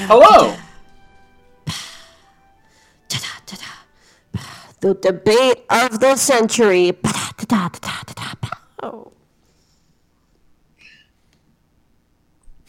[0.00, 0.56] Hello.
[4.80, 6.92] The debate of the century.
[8.82, 9.12] Oh.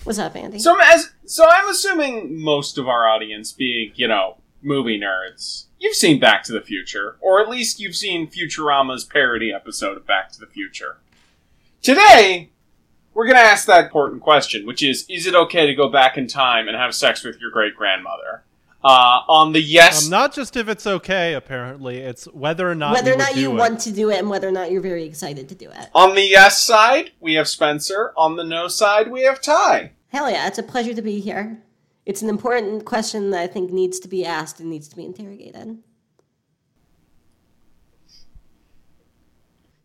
[0.04, 0.60] What's up, Andy?
[0.60, 5.96] So as so I'm assuming most of our audience being, you know, movie nerds, you've
[5.96, 10.32] seen Back to the Future, or at least you've seen Futurama's parody episode of Back
[10.34, 10.98] to the Future.
[11.82, 12.52] Today,
[13.14, 16.18] we're going to ask that important question, which is is it okay to go back
[16.18, 18.44] in time and have sex with your great grandmother?
[18.84, 21.36] Uh, on the yes, Um, not just if it's okay.
[21.36, 23.60] Apparently, it's whether or not whether you or not would you do it.
[23.60, 25.90] want to do it and whether or not you're very excited to do it.
[25.96, 28.12] on the yes side, we have Spencer.
[28.18, 29.92] On the no side, we have Ty.
[30.10, 31.64] Hell yeah, it's a pleasure to be here.
[32.06, 35.06] It's an important question that I think needs to be asked and needs to be
[35.06, 35.78] interrogated.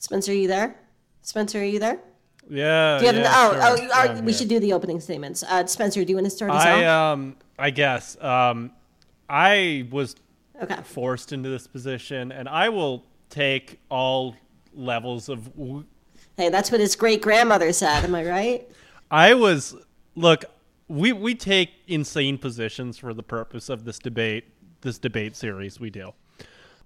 [0.00, 0.76] Spencer, are you there?
[1.22, 2.00] Spencer, are you there?
[2.50, 2.98] Yeah.
[2.98, 3.88] Do you have yeah, an, oh, sure.
[3.94, 5.42] oh, Yeah, we should do the opening statements.
[5.42, 7.12] Uh, Spencer, do you want to start us I off?
[7.14, 7.36] um.
[7.58, 8.72] I guess um.
[9.28, 10.16] I was
[10.62, 10.76] okay.
[10.82, 14.34] forced into this position, and I will take all
[14.74, 15.54] levels of.
[15.56, 15.84] w-
[16.36, 18.04] Hey, that's what his great grandmother said.
[18.04, 18.68] Am I right?
[19.10, 19.74] I was
[20.14, 20.44] look.
[20.86, 24.44] We we take insane positions for the purpose of this debate.
[24.80, 26.12] This debate series we do.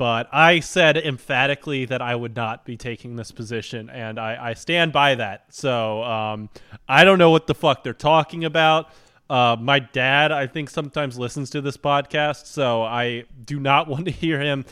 [0.03, 4.55] But I said emphatically that I would not be taking this position, and I, I
[4.55, 5.45] stand by that.
[5.51, 6.51] So um,
[6.89, 8.91] I don't know what the fuck they're talking about.
[9.31, 14.07] Uh, my dad, I think, sometimes listens to this podcast, so I do not want
[14.07, 14.65] to hear him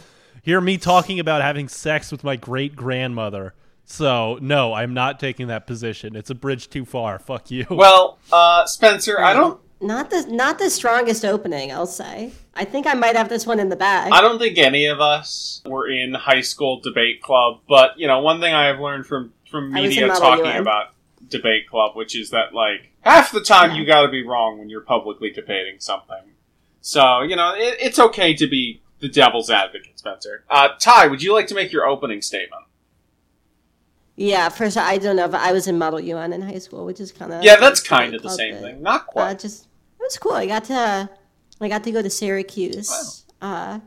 [0.42, 3.54] hear me talking about having sex with my great grandmother.
[3.84, 6.16] So no, I'm not taking that position.
[6.16, 7.20] It's a bridge too far.
[7.20, 7.66] Fuck you.
[7.70, 12.32] Well, uh, Spencer, I don't Not the not the strongest opening, I'll say.
[12.60, 14.12] I think I might have this one in the bag.
[14.12, 18.20] I don't think any of us were in high school debate club, but you know,
[18.20, 20.60] one thing I have learned from from media talking UN.
[20.60, 20.88] about
[21.26, 24.68] debate club, which is that like half the time you got to be wrong when
[24.68, 26.34] you're publicly debating something.
[26.82, 30.44] So you know, it, it's okay to be the devil's advocate, Spencer.
[30.50, 32.64] Uh, Ty, would you like to make your opening statement?
[34.16, 37.00] yeah, first I don't know if I was in Model UN in high school, which
[37.00, 38.82] is kind of yeah, that's kind of the same thing.
[38.82, 39.38] Not Uh, quite.
[39.38, 39.62] just
[39.98, 40.32] it was cool.
[40.32, 41.08] I got to
[41.60, 43.80] I got to go to Syracuse, uh,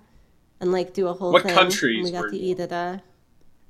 [0.59, 1.55] and like do a whole What thing.
[1.55, 3.01] countries we got to eat at a.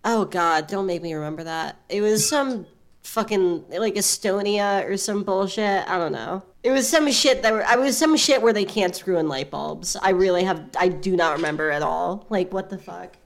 [0.03, 0.67] Oh God!
[0.67, 1.77] Don't make me remember that.
[1.89, 2.65] It was some
[3.03, 5.87] fucking like Estonia or some bullshit.
[5.87, 6.43] I don't know.
[6.63, 7.63] It was some shit that were.
[7.63, 9.95] I was some shit where they can't screw in light bulbs.
[10.01, 10.69] I really have.
[10.77, 12.25] I do not remember at all.
[12.29, 13.17] Like what the fuck?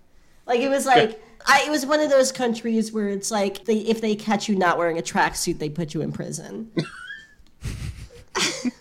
[0.45, 1.21] Like it was like.
[1.49, 4.55] I, it was one of those countries where it's like they, if they catch you
[4.55, 6.69] not wearing a tracksuit, they put you in prison.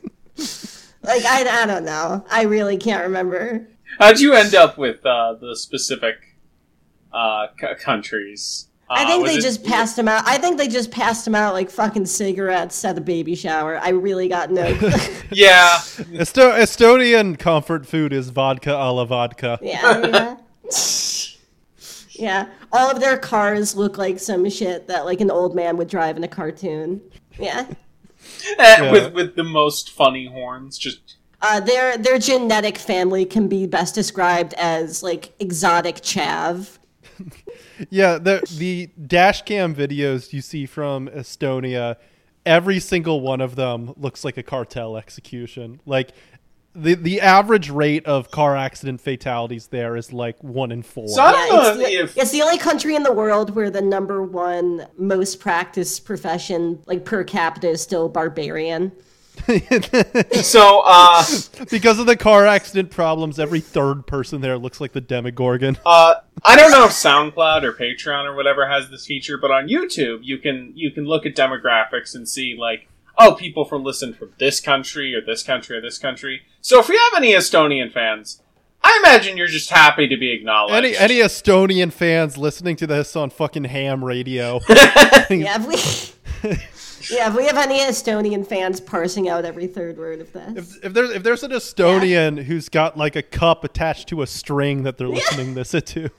[1.06, 2.25] like I, I don't know.
[2.31, 3.67] I really can't remember.
[3.99, 6.17] How'd you end up with uh, the specific
[7.12, 8.69] uh, c- countries?
[8.91, 10.22] Uh, I think they it- just passed them out.
[10.27, 13.78] I think they just passed them out like fucking cigarettes at the baby shower.
[13.78, 14.67] I really got no.
[15.33, 15.78] Yeah,
[16.15, 19.59] Esto- Estonian comfort food is vodka a la vodka.
[19.61, 20.37] yeah, yeah.
[22.11, 22.49] yeah.
[22.73, 26.17] All of their cars look like some shit that like an old man would drive
[26.17, 27.00] in a cartoon.
[27.38, 27.67] Yeah.
[28.58, 30.78] Eh, with with the most funny horns.
[30.78, 36.78] Just Uh, their their genetic family can be best described as like exotic chav.
[37.90, 41.96] Yeah, the the dash cam videos you see from Estonia,
[42.46, 45.80] every single one of them looks like a cartel execution.
[45.84, 46.12] Like
[46.76, 51.09] the the average rate of car accident fatalities there is like one in four.
[51.09, 53.70] so I don't know it's, the, if it's the only country in the world where
[53.70, 58.92] the number one most practiced profession, like per capita, is still barbarian.
[60.42, 60.82] so.
[60.84, 61.25] Uh,
[61.70, 65.78] because of the car accident problems, every third person there looks like the Demogorgon.
[65.87, 69.69] Uh, I don't know if SoundCloud or Patreon or whatever has this feature, but on
[69.69, 74.12] YouTube you can you can look at demographics and see like oh people from listen
[74.14, 76.42] from this country or this country or this country.
[76.60, 78.42] So if we have any Estonian fans,
[78.82, 80.74] I imagine you're just happy to be acknowledged.
[80.74, 84.60] Any any Estonian fans listening to this on fucking ham radio?
[85.28, 85.76] Yeah, we
[87.11, 90.56] yeah, if we have any Estonian fans parsing out every third word of this.
[90.56, 94.26] If, if there's if there's an Estonian who's got like a cup attached to a
[94.26, 96.11] string that they're listening this to,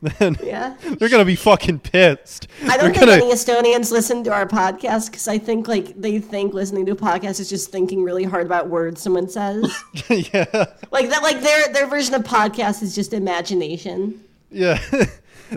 [0.00, 0.76] then yeah.
[0.98, 2.48] they're gonna be fucking pissed.
[2.62, 6.00] I don't they're think gonna, any Estonians listen to our podcast because I think like
[6.00, 9.74] they think listening to a podcast is just thinking really hard about words someone says.
[10.08, 10.44] yeah,
[10.90, 14.22] like that, like their their version of podcast is just imagination.
[14.50, 14.80] yeah.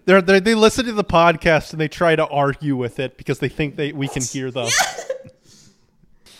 [0.05, 3.39] They're, they they listen to the podcast and they try to argue with it because
[3.39, 4.69] they think they we can hear them.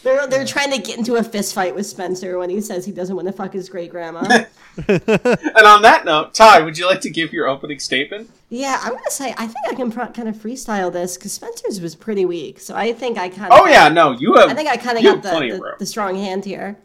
[0.04, 2.94] They're they're trying to get into a fist fight with Spencer when he says he
[2.94, 4.22] doesn't want to fuck his great grandma.
[4.88, 8.30] And on that note, Ty, would you like to give your opening statement?
[8.50, 11.82] yeah, I'm gonna say I think I can pro- kind of freestyle this because Spencer's
[11.82, 13.60] was pretty weak, so I think I kind of.
[13.60, 14.50] Oh yeah, no, you have.
[14.50, 16.78] I think I kind of got the, of the, the strong hand here.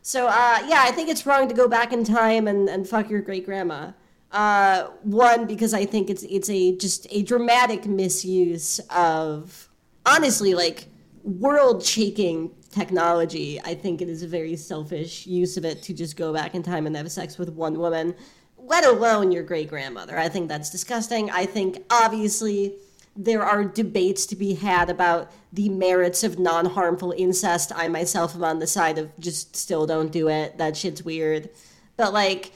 [0.00, 3.10] So uh, yeah, I think it's wrong to go back in time and, and fuck
[3.10, 3.90] your great grandma.
[4.34, 9.68] Uh, one because I think it's it's a just a dramatic misuse of
[10.04, 10.88] honestly like
[11.22, 13.60] world shaking technology.
[13.62, 16.64] I think it is a very selfish use of it to just go back in
[16.64, 18.12] time and have sex with one woman,
[18.58, 20.18] let alone your great grandmother.
[20.18, 21.30] I think that's disgusting.
[21.30, 22.74] I think obviously
[23.16, 27.70] there are debates to be had about the merits of non harmful incest.
[27.72, 30.58] I myself am on the side of just still don't do it.
[30.58, 31.50] That shit's weird.
[31.96, 32.50] But like,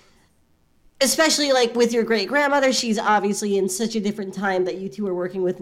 [1.01, 4.89] especially like with your great grandmother, she's obviously in such a different time that you
[4.89, 5.61] two are working with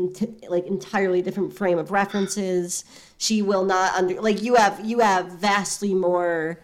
[0.49, 2.85] like entirely different frame of references.
[3.19, 6.63] She will not under like you have you have vastly more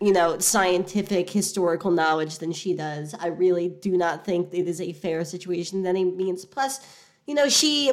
[0.00, 3.14] you know scientific historical knowledge than she does.
[3.14, 6.44] I really do not think it is a fair situation in any means.
[6.44, 6.80] Plus,
[7.26, 7.92] you know she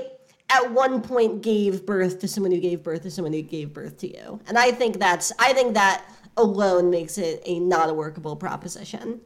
[0.50, 3.98] at one point gave birth to someone who gave birth to someone who gave birth
[4.00, 7.94] to you, and I think that's I think that alone makes it a not a
[7.94, 9.22] workable proposition.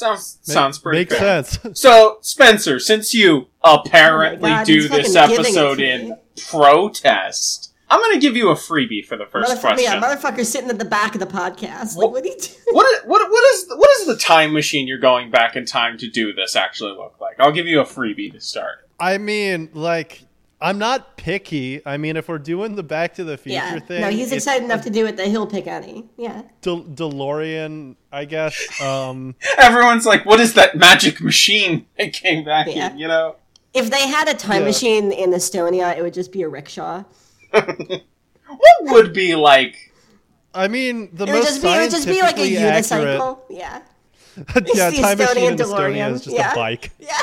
[0.00, 1.44] Yeah, sounds sounds pretty Makes fair.
[1.44, 1.58] sense.
[1.80, 6.16] So, Spencer, since you apparently Oh God, do this fucking giving it episode in
[6.82, 9.84] protest, I'm going to give you a freebie for the first Motherfucker, question.
[9.84, 11.96] yeah, motherfucker sitting at the back of the podcast.
[11.96, 12.48] Like, What- what do you do?
[12.72, 15.96] what, is, what, what, is, what is the time machine you're going back in time
[15.98, 17.40] to do this actually look like?
[17.40, 18.88] I'll give you a freebie to start.
[19.00, 20.22] I mean, like,
[20.60, 21.80] I'm not picky.
[21.86, 23.78] I mean, if we're doing the Back to the Future Yeah.
[23.78, 26.06] thing, No, he's excited enough to do it that he'll pick any.
[26.16, 26.42] Yeah.
[26.62, 28.56] De- DeLorean, I guess.
[28.80, 32.90] Um, Everyone's like, what is that magic machine that came back Yeah.
[32.90, 33.36] in, you know?
[33.72, 34.66] If they had a time Yeah.
[34.66, 37.04] machine in Estonia, it would just be a rickshaw.
[37.52, 39.76] What would be like
[40.54, 42.56] I mean, the It would most just be it would just be like a scientifically
[42.56, 43.38] accurate- unicycle.
[43.50, 43.80] Yeah.
[44.74, 46.52] yeah, the time machine Estonian in Estonia is just Yeah.
[46.52, 46.90] a bike.
[46.98, 47.18] Yeah.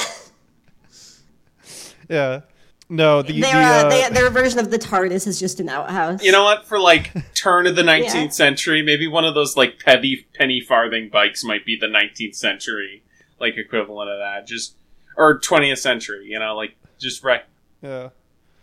[2.09, 2.41] Yeah.
[2.87, 5.69] No, the, Their, the uh, uh, they, their version of the TARDIS is just an
[5.69, 6.21] outhouse.
[6.23, 6.65] You know what?
[6.65, 8.29] For like turn of the 19th Yeah.
[8.29, 13.03] century, maybe one of those like penny penny farthing bikes might be the 19th century
[13.39, 14.45] like equivalent of that.
[14.47, 14.75] Just
[15.17, 16.27] or 20th century.
[16.27, 17.43] You know, like just right.
[17.81, 18.09] yeah.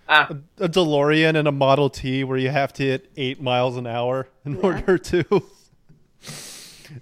[0.09, 0.29] Ah,
[0.59, 4.29] a DeLorean and a Model T where you have to hit eight miles an hour
[4.45, 5.25] in order to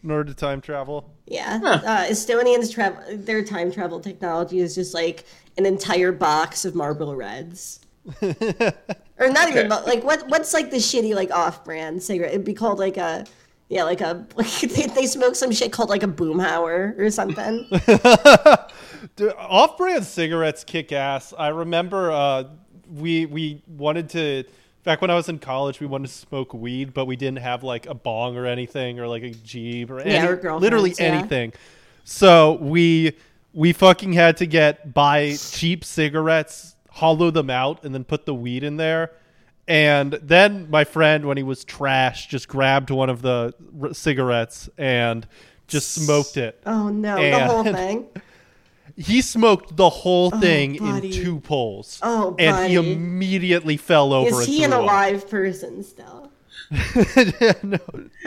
[0.03, 1.11] in order to time travel.
[1.27, 1.59] Yeah.
[1.63, 1.81] Huh.
[1.85, 5.25] Uh, Estonians travel their time travel technology is just like
[5.59, 7.81] an entire box of Marlboro Reds.
[8.23, 9.51] or not Okay.
[9.51, 12.33] even mo- like what what's like the shitty like off-brand cigarette?
[12.33, 13.27] It'd be called like a
[13.69, 17.67] yeah, like a like they, they smoke some shit called like a boomhauer or something.
[19.17, 21.33] Dude, Off-brand cigarettes kick ass.
[21.37, 22.45] I remember uh,
[22.91, 24.45] we we wanted to
[24.85, 25.81] back when I was in college.
[25.81, 29.07] We wanted to smoke weed, but we didn't have like a bong or anything, or
[29.07, 31.05] like a jeep or, Yeah, any, or literally yeah.
[31.07, 31.53] anything.
[32.05, 33.13] So we
[33.53, 38.35] we fucking had to get buy cheap cigarettes, hollow them out, and then put the
[38.35, 39.13] weed in there.
[39.69, 44.69] And then my friend, when he was trash, just grabbed one of the r- cigarettes
[44.77, 45.27] and
[45.69, 46.61] just smoked it.
[46.67, 48.07] Oh no, the whole thing.
[49.01, 51.99] He smoked the whole oh, thing in two pulls.
[52.03, 54.41] Oh, and he immediately fell over.
[54.41, 54.93] Is he and an threw up.
[54.93, 56.31] alive person still?
[57.63, 57.79] no,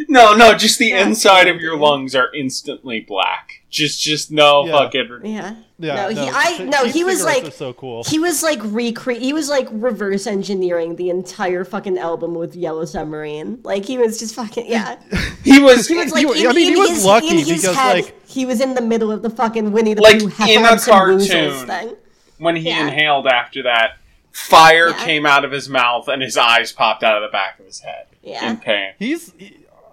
[0.10, 1.06] no, no, just the Yeah.
[1.08, 3.63] inside of your lungs are instantly black.
[3.74, 4.72] Just, just no Yeah.
[4.72, 5.20] fucking.
[5.24, 5.56] Yeah.
[5.80, 8.04] yeah, no, he I no, he was like so cool.
[8.04, 12.86] He was like recre he was like reverse engineering the entire fucking album with Yellow
[12.86, 13.60] Submarine.
[13.64, 14.98] Like he was just fucking yeah.
[15.44, 17.96] He was, He was like He- in, I mean, he was his, lucky because, head,
[18.06, 20.68] like- he was in the middle of the fucking Winnie the Like, Pooh in a
[20.70, 21.68] Heffalumps and Woozles cartoon.
[21.68, 21.96] thing.
[22.38, 22.86] when he Yeah.
[22.88, 23.98] inhaled after that.
[24.32, 25.04] Fire Yeah.
[25.06, 27.80] came out of his mouth and his eyes popped out of the back of his
[27.82, 28.52] head Yeah.
[28.52, 28.92] in pain.
[29.00, 29.34] He's,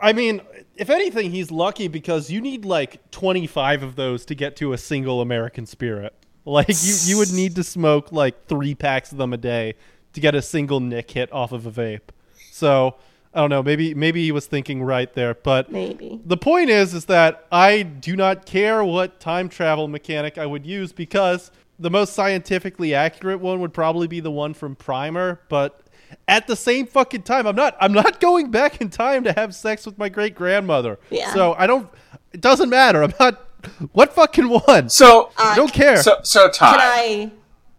[0.02, 0.40] I mean,
[0.80, 4.78] if anything, he's lucky because you need like 25 of those to get to a
[4.78, 6.14] single American spirit.
[6.46, 9.74] Like you, you would need to smoke like three packs of them a day
[10.14, 12.08] to get a single nick hit off of a vape.
[12.50, 12.96] So
[13.34, 13.62] I don't know.
[13.62, 16.18] Maybe maybe he was thinking right there, but Maybe.
[16.24, 20.64] the point is is that I do not care what time travel mechanic I would
[20.64, 25.82] use because the most scientifically accurate one would probably be the one from Primer, but
[26.28, 29.54] at the same fucking time I'm not I'm not going back in time to have
[29.54, 30.98] sex with my great grandmother.
[31.10, 31.32] Yeah.
[31.34, 31.88] So I don't
[32.32, 33.02] it doesn't matter.
[33.02, 33.46] I'm not
[33.92, 34.88] what fucking one?
[34.88, 36.02] So, I don't care.
[36.02, 36.70] so, so Ty.
[36.70, 37.32] Can I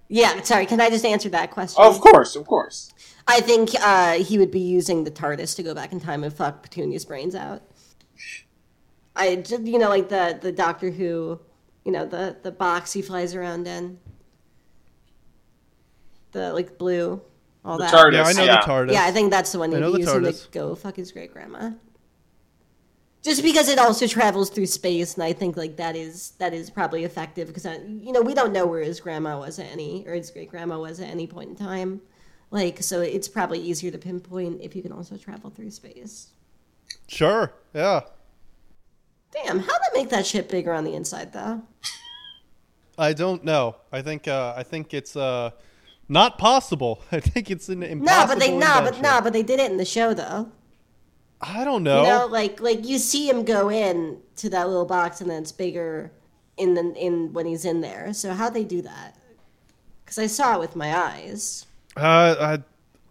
[0.07, 1.83] Yeah, sorry, can I just answer that question?
[1.83, 2.93] Of course, of course.
[3.27, 6.33] I think uh, he would be using the TARDIS to go back in time and
[6.33, 7.61] fuck Petunia's brains out.
[9.15, 11.39] I just, you know, like the the Doctor Who,
[11.85, 13.99] you know, the the box he flies around in,
[16.31, 17.21] the like blue,
[17.63, 17.93] all The that.
[17.93, 18.13] TARDIS.
[18.13, 18.61] yeah, I know yeah.
[18.61, 18.91] the TARDIS.
[18.93, 20.51] Yeah, I think that's the one I he'd know be the using to TARDIS.
[20.51, 21.71] go fuck his great grandma.
[23.23, 26.71] Just because it also travels through space, and I think like that is that is
[26.71, 30.13] probably effective because you know we don't know where his grandma was at any or
[30.15, 32.01] his great grandma was at any point in time,
[32.49, 36.29] like so it's probably easier to pinpoint if you can also travel through space.
[37.07, 37.53] Sure.
[37.75, 38.01] Yeah.
[39.31, 41.61] Damn, how'd they make that shit bigger on the inside though?
[42.97, 43.75] I don't know.
[43.91, 45.51] I think uh, I think it's uh,
[46.11, 47.01] not possible.
[47.11, 48.27] I think it's an impossible.
[48.27, 50.51] No, but they nah, but nah, but they did it in the show though.
[51.39, 52.03] I don't know.
[52.03, 55.41] You know, like like you see him go in to that little box and then
[55.41, 56.11] it's bigger
[56.57, 58.13] in the in when he's in there.
[58.13, 59.15] So how'd they do that?
[60.03, 61.65] Because I saw it with my eyes.
[61.95, 62.57] uh, uh,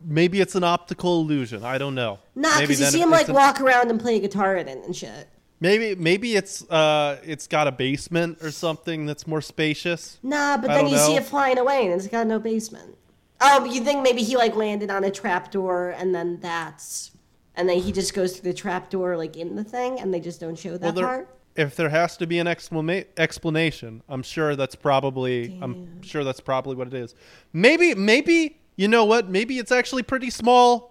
[0.04, 1.64] maybe it's an optical illusion.
[1.64, 2.18] I don't know.
[2.34, 4.94] Nah, because you see him like an- walk around and play guitar in it and
[4.94, 5.26] shit.
[5.60, 10.18] Maybe maybe it's uh it's got a basement or something that's more spacious.
[10.22, 12.96] Nah, but I then you see it flying away and it's got no basement.
[13.42, 17.10] Oh, but you think maybe he like landed on a trapdoor and then that's
[17.56, 20.40] and then he just goes through the trapdoor like in the thing and they just
[20.40, 21.36] don't show that Well, there, part?
[21.56, 26.40] if there has to be an explana- explanation, I'm sure that's probably I'm sure that's
[26.40, 27.14] probably what it is.
[27.52, 29.28] Maybe maybe you know what?
[29.28, 30.89] Maybe it's actually pretty small.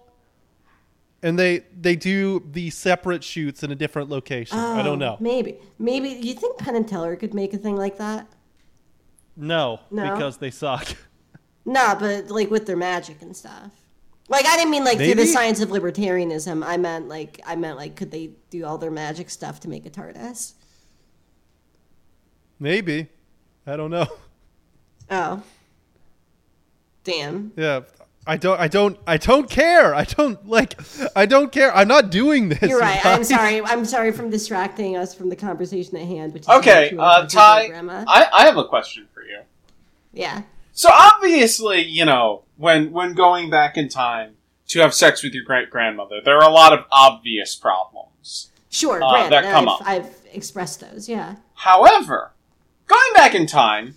[1.22, 4.58] And they they do the separate shoots in a different location.
[4.58, 5.16] I Oh, don't know.
[5.20, 5.58] Maybe.
[5.78, 8.26] Maybe you think Penn and Teller could make a thing like that?
[9.36, 10.14] No, No?
[10.14, 10.86] because they suck.
[11.66, 13.70] No, but like with their magic and stuff.
[14.30, 16.64] Like I didn't mean like through the science of libertarianism.
[16.64, 19.84] I meant like I meant like could they do all their magic stuff to make
[19.84, 20.54] a TARDIS?
[22.58, 23.08] Maybe.
[23.66, 24.06] I don't know.
[25.12, 25.42] Oh.
[27.02, 27.52] Damn.
[27.56, 27.80] Yeah.
[28.30, 29.92] I don't I don't I don't care.
[29.92, 30.80] I don't like
[31.16, 31.74] I don't care.
[31.74, 32.62] I'm not doing this.
[32.62, 33.04] You're you right.
[33.04, 33.60] I'm sorry.
[33.60, 36.32] I'm sorry from distracting us from the conversation at hand.
[36.32, 37.72] Which is Okay, uh, Ty.
[38.06, 39.40] I, I have a question for you.
[40.12, 40.42] yeah.
[40.72, 44.36] So obviously, you know, when when going back in time
[44.68, 48.52] to have sex with your great grandmother, there are a lot of obvious problems.
[48.68, 49.02] Sure.
[49.02, 49.82] Uh, granted, that come I've, up.
[49.84, 51.08] I've expressed those.
[51.08, 51.34] Yeah.
[51.54, 52.30] However,
[52.86, 53.96] going back in time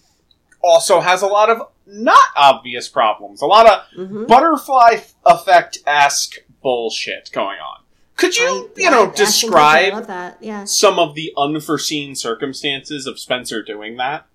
[0.63, 3.41] also has a lot of not obvious problems.
[3.41, 4.27] A lot of Mhm.
[4.27, 7.81] butterfly effect esque bullshit going on.
[8.15, 10.37] Could you, I- you know, I- I describe that.
[10.39, 10.63] Yeah.
[10.65, 14.25] some of the unforeseen circumstances of Spencer doing that?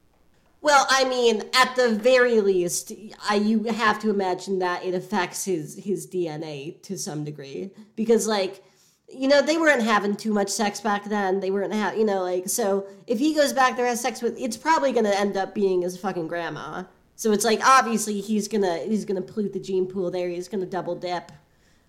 [0.60, 2.92] Well, I mean, at the very least,
[3.28, 8.26] I, you have to imagine that it affects his his DNA to some degree because,
[8.26, 8.62] like,
[9.10, 11.40] you know, they weren't having too much sex back then.
[11.40, 14.38] They weren't having, you know, like, so if he goes back there has sex with,
[14.38, 16.84] it's probably gonna end up being his fucking grandma.
[17.16, 20.28] So it's like obviously he's gonna he's gonna pollute the gene pool there.
[20.28, 21.32] He's gonna double dip.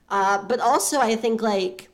[0.09, 1.89] Uh, but also, I think like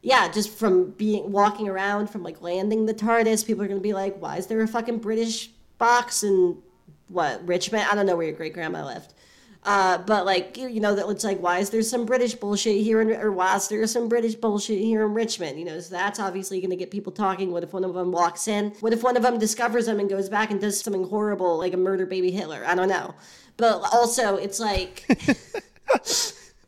[0.00, 3.92] yeah, just from being walking around, from like landing the TARDIS, people are gonna be
[3.92, 6.62] like, "Why is there a fucking British box in
[7.08, 7.86] what Richmond?
[7.90, 9.12] I don't know where your great grandma lived."
[9.64, 13.00] Uh, but like you, know that it's like, why is there some British bullshit here,
[13.00, 15.58] in, or why is there some British bullshit here in Richmond?
[15.58, 17.50] You know, so that's obviously going to get people talking.
[17.50, 18.70] What if one of them walks in?
[18.80, 21.74] What if one of them discovers them and goes back and does something horrible, like
[21.74, 22.64] a murder baby Hitler?
[22.66, 23.14] I don't know.
[23.56, 25.04] But also, it's like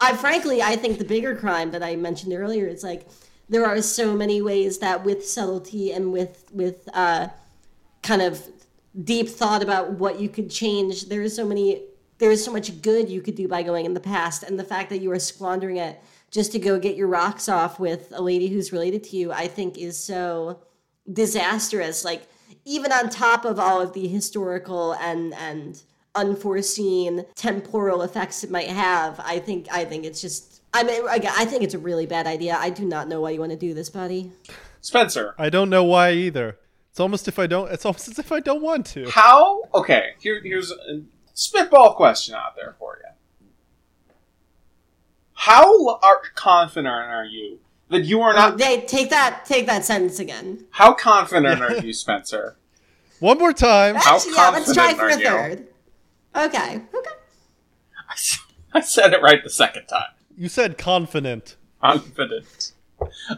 [0.00, 3.06] I frankly, I think the bigger crime that I mentioned earlier is like
[3.48, 7.28] there are so many ways that with subtlety and with with uh,
[8.02, 8.46] kind of
[9.04, 11.82] deep thought about what you could change, there is so many
[12.20, 14.64] there is so much good you could do by going in the past, and the
[14.64, 16.00] fact that you are squandering it
[16.30, 19.48] just to go get your rocks off with a lady who's related to you, I
[19.48, 20.60] think is so
[21.10, 22.04] disastrous.
[22.04, 22.22] Like
[22.64, 25.82] even on top of all of the historical and and
[26.14, 30.58] unforeseen temporal effects it might have, I think I think it's just.
[30.72, 32.56] I mean, I think it's a really bad idea.
[32.56, 34.30] I do not know why you want to do this, buddy.
[34.80, 36.58] Spencer, I don't know why either.
[36.90, 37.72] It's almost if I don't.
[37.72, 39.10] It's almost as if I don't want to.
[39.10, 39.62] how?
[39.74, 41.02] Okay, here, here's a
[41.34, 43.10] spitball question out there for you.
[45.34, 48.58] How are confident are you that you are not?
[48.58, 50.66] They take that take that sentence again.
[50.70, 52.56] How confident are you, Spencer?
[53.20, 53.94] One more time.
[53.96, 55.26] How Actually, yeah, let's try confident for a you?
[55.56, 55.66] third.
[56.36, 56.74] Okay.
[56.94, 57.10] Okay.
[58.72, 60.12] I said it right the second time.
[60.36, 61.56] You said confident.
[61.82, 62.72] Confident.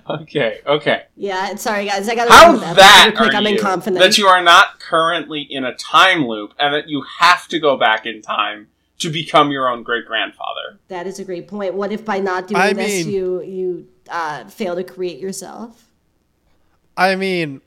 [0.09, 1.05] Okay, okay.
[1.17, 3.33] Yeah, sorry guys, I got to How that that quick.
[3.33, 3.99] are I'm you inconfident.
[3.99, 7.77] that you are not currently in a time loop and that you have to go
[7.77, 10.79] back in time to become your own great grandfather?
[10.89, 11.75] That is a great point.
[11.75, 15.89] What if by not doing I this, mean- you you uh, fail to create yourself?
[16.97, 17.61] I mean,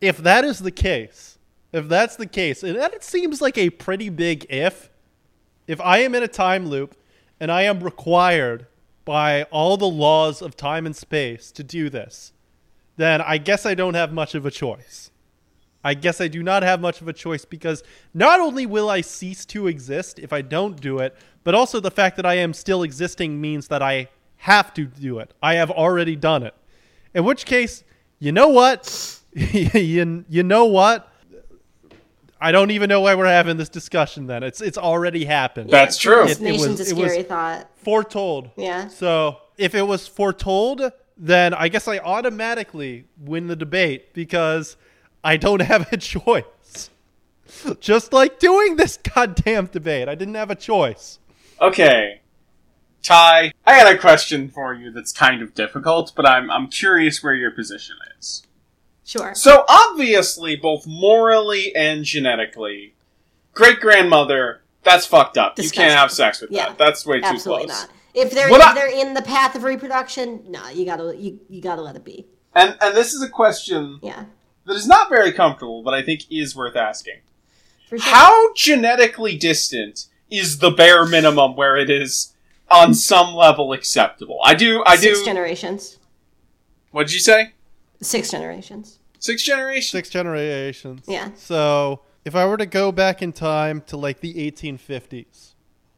[0.00, 1.38] if that is the case,
[1.72, 4.90] if that's the case, and that seems like a pretty big if,
[5.66, 6.96] if I am in a time loop
[7.38, 8.66] and I am required
[9.08, 12.34] by all the laws of time and space to do this,
[12.98, 15.10] then I guess I don't have much of a choice.
[15.82, 19.00] I guess I do not have much of a choice because not only will I
[19.00, 22.52] cease to exist if I don't do it, but also the fact that I am
[22.52, 25.32] still existing means that I have to do it.
[25.42, 26.54] I have already done it.
[27.14, 27.84] In which case,
[28.18, 29.20] you know what?
[29.32, 31.07] you, you know what?
[32.40, 34.42] I don't even know why we're having this discussion then.
[34.42, 35.70] It's it's already happened.
[35.70, 36.24] That's true.
[36.24, 37.68] It- it Nation's was- a it was- scary thought.
[37.76, 38.50] foretold.
[38.56, 38.88] Yeah.
[38.88, 44.76] So if it was foretold, then I guess I automatically win the debate because
[45.24, 46.90] I don't have a choice.
[47.80, 51.18] Just like doing this goddamn debate, I didn't have a choice.
[51.60, 52.20] Okay.
[53.02, 57.22] Ty, I had a question for you that's kind of difficult, but I'm I'm curious
[57.22, 58.42] where your position is.
[59.08, 59.34] Sure.
[59.34, 62.92] So obviously, both morally and genetically,
[63.54, 65.58] great grandmother, that's fucked up.
[65.58, 66.66] You can't have sex with Yeah.
[66.68, 66.76] that.
[66.78, 67.80] That's way too Absolutely close.
[67.84, 67.90] not.
[68.12, 71.40] If they're What if I- they're in the path of reproduction, no, you gotta you,
[71.48, 72.26] you gotta let it be.
[72.54, 74.24] And and this is a question Yeah.
[74.66, 77.20] that is not very comfortable, but I think is worth asking.
[77.88, 77.98] Sure.
[77.98, 82.34] How genetically distant is the bare minimum where it is
[82.70, 84.38] on some level acceptable?
[84.44, 85.96] I do I Six do generations.
[86.90, 87.52] What did you say?
[88.02, 88.97] Six generations.
[89.18, 89.90] Six generations?
[89.90, 91.02] Six generations.
[91.08, 91.30] Yeah.
[91.36, 95.54] So if I were to go back in time to like the 1850s,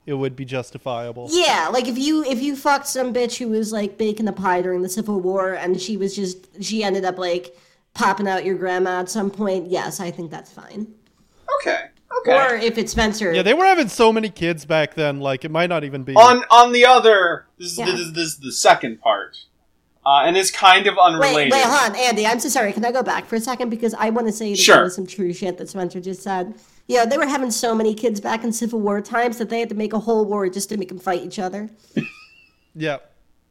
[0.06, 1.28] it would be justifiable.
[1.30, 4.62] Yeah, like if you if you fucked some bitch who was like baking a pie
[4.62, 7.56] during the Civil War and she was just she ended up like
[7.94, 10.86] popping out your grandma at some point, yes, I think that's fine.
[11.60, 11.86] Okay.
[12.22, 12.32] Okay.
[12.32, 15.20] Or if it's Spencer, Yeah, they were having so many kids back then.
[15.20, 16.14] Like it might not even be.
[16.14, 17.84] on on the other this is, Yeah.
[17.86, 19.36] this, is, this is the second part.
[20.04, 21.35] Uh, and it's kind of unrelated.
[21.35, 22.26] wait, wait, hold on, Andy.
[22.26, 22.73] I'm so sorry.
[22.73, 24.76] Can I go back for a second because I want to say that Sure.
[24.76, 26.54] there was some true shit that Spencer just said.
[26.88, 29.69] Yeah, they were having so many kids back in Civil War times that they had
[29.69, 31.69] to make a whole war just to make them fight each other.
[32.75, 32.97] yeah,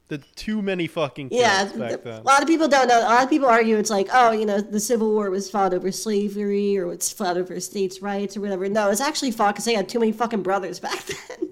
[0.08, 2.22] the too many fucking kids Yeah, back then.
[2.22, 3.00] a lot of people don't know.
[3.00, 5.74] A lot of people argue it's like, oh, you know, the Civil War was fought
[5.74, 8.68] over slavery or it's fought over states' rights or whatever.
[8.68, 11.49] No, it's actually fought because they had too many fucking brothers back then.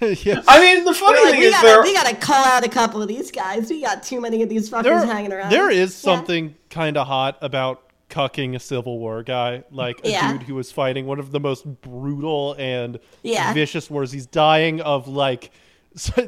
[0.24, 0.42] yeah.
[0.48, 1.82] I mean, the funny We're like, thing we is gotta, there.
[1.82, 3.68] we gotta call out a couple of these guys.
[3.70, 5.50] We got too many of these fuckers There, hanging around.
[5.50, 6.14] there is Yeah.
[6.14, 10.32] something kind of hot about cucking a Civil War guy, like a Yeah.
[10.32, 13.52] dude who was fighting one of the most brutal and Yeah.
[13.54, 14.10] vicious wars.
[14.10, 15.50] He's dying of like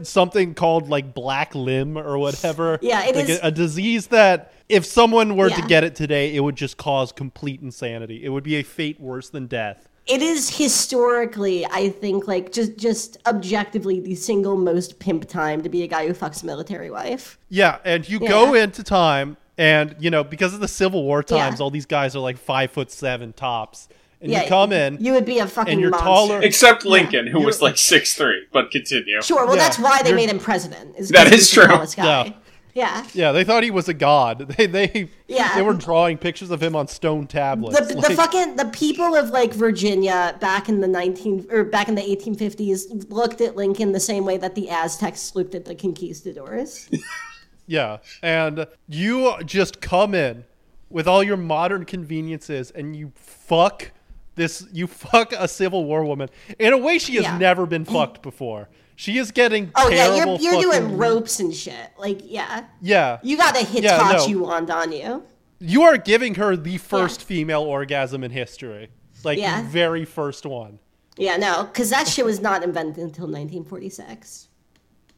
[0.03, 2.79] something called like black limb or whatever.
[2.83, 6.35] Yeah, it like is- a, a disease that if someone were to get it today,
[6.35, 8.25] it would just cause complete insanity.
[8.25, 9.89] It would be a fate worse than death.
[10.07, 15.69] It is historically, I think, like just just objectively the single most pimp time to
[15.69, 17.38] be a guy who fucks a military wife.
[17.49, 21.59] Yeah, and you go into time, and you know because of the Civil War times,
[21.61, 21.65] Yeah.
[21.65, 23.88] all these guys are like five foot seven tops,
[24.21, 24.99] and Yeah, you come in.
[25.01, 26.07] You would be a fucking and you're monster.
[26.07, 28.43] taller- Except Lincoln, who You're- was like six three.
[28.53, 29.23] But continue.
[29.23, 30.97] Sure, well, Yeah, that's why they you're- made him president.
[30.99, 31.67] Is That 'cause is he's the true.
[31.75, 32.35] tallest guy.
[32.75, 33.07] Yeah.
[33.13, 33.33] Yeah.
[33.33, 34.55] They thought he was a god.
[34.57, 35.55] They they Yeah.
[35.55, 37.79] they were drawing pictures of him on stone tablets.
[37.79, 41.95] The, the fucking the people of like Virginia back in the 19 or back in
[41.95, 46.89] the 1850s looked at Lincoln the same way that the Aztecs looked at the conquistadors.
[47.67, 50.45] yeah, and you just come in
[50.91, 53.93] with all your modern conveniences, and you fuck
[54.35, 54.67] this.
[54.73, 57.39] You fuck a Civil War woman in a way she has Yeah.
[57.39, 58.69] never been fucked before.
[58.96, 61.90] She is getting Oh yeah, you're you're fucking- doing ropes and shit.
[61.98, 64.05] Like yeah, Yeah, you got a Yeah, no.
[64.09, 65.24] Hitachi wand on you.
[65.59, 68.90] You are giving her the first female orgasm in history.
[69.24, 69.62] Like Yeah.
[69.62, 70.78] the very first one.
[71.16, 74.48] Yeah, no, because that shit was not invented until 1946.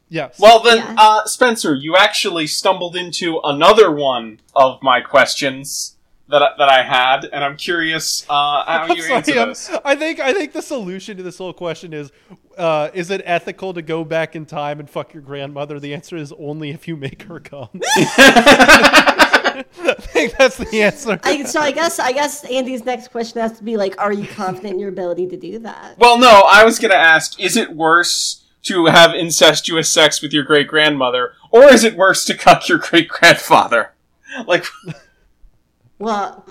[0.07, 0.39] Yes.
[0.39, 0.95] Well then, Yeah.
[0.97, 5.95] uh, Spencer, you actually stumbled into another one of my questions
[6.27, 9.81] that I, that I had, and I'm curious uh, how I'm you sorry, answer I'm-
[9.85, 12.11] I think I think the solution to this whole question is
[12.57, 15.79] uh, is it ethical to go back in time and fuck your grandmother?
[15.79, 17.69] The answer is only if you make her come.
[17.85, 19.63] I
[19.99, 21.19] think that's the answer.
[21.23, 24.27] I, so I guess I guess Andy's next question has to be like, are you
[24.27, 25.97] confident in your ability to do that?
[25.97, 30.33] Well, no, I was going to ask: Is it worse to have incestuous sex with
[30.33, 33.93] your great grandmother, or is it worse to cuck your great grandfather?
[34.45, 34.65] Like,
[35.99, 36.45] Well,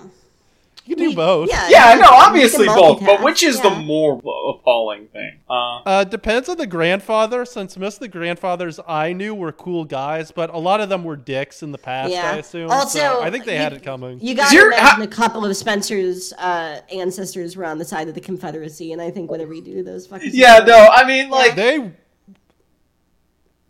[0.86, 1.48] you can do both.
[1.48, 4.18] yeah, yeah, you no, obviously both, but which is the more
[4.50, 5.40] appalling thing?
[5.48, 9.84] Uh, Uh, depends on the grandfather, since most of the grandfathers I knew were cool
[9.84, 12.32] guys, but a lot of them were dicks in the past, Yeah.
[12.32, 12.70] I assume.
[12.70, 14.18] Also, so I think they you- had it coming.
[14.20, 17.84] You got to You're- imagine ha- a couple of Spencer's uh, ancestors were on the
[17.84, 21.04] side of the Confederacy, and I think whatever you do those fucking yeah, no, I
[21.06, 21.90] mean, like, they.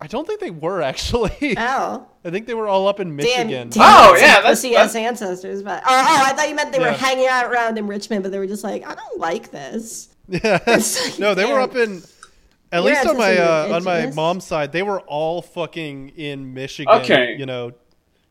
[0.04, 1.54] I don't think they were actually.
[1.56, 3.16] Oh, I think they were all up in damn!
[3.16, 3.68] Michigan.
[3.70, 5.62] damn Oh, that's yeah, some that's- pussy ass that's- ancestors.
[5.62, 8.30] But oh, oh, I thought you meant they were hanging out around in Richmond, but
[8.30, 10.08] they were just like, I don't like this.
[10.28, 10.58] Yeah.
[11.18, 12.02] no, they were up in.
[12.72, 16.92] At least on my uh, on my mom's side, they were all fucking in Michigan.
[17.02, 17.36] Okay.
[17.38, 17.72] You know,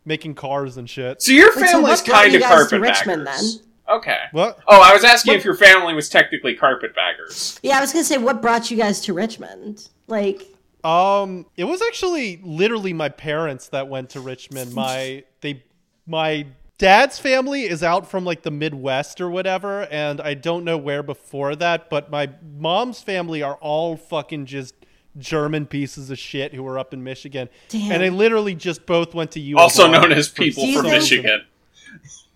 [0.05, 1.21] making cars and shit.
[1.21, 3.57] so your Wait, so family's what brought kind of guys to Richmond, carpetbaggers.
[3.59, 3.95] then?
[3.97, 4.17] Okay.
[4.31, 4.59] What?
[4.67, 7.59] Oh, I was asking if your family was technically carpetbaggers.
[7.63, 9.87] Yeah, I was gonna say, what brought you guys to Richmond?
[10.07, 10.47] Like,
[10.83, 14.73] Um, it was actually literally my parents that went to Richmond.
[14.83, 15.63] My they
[16.05, 16.45] my
[16.77, 21.01] dad's family is out from like the Midwest or whatever, and I don't know where
[21.01, 24.75] before that, but my mom's family are all fucking just
[25.17, 27.93] German pieces of shit who were up in Michigan, Damn.
[27.93, 29.57] and they literally just both went to U.
[29.57, 31.43] Also known as people from Michigan.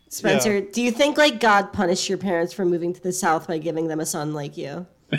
[0.10, 3.58] Spencer, do you think like God punished your parents for moving to the South by
[3.58, 4.88] giving them a son like you?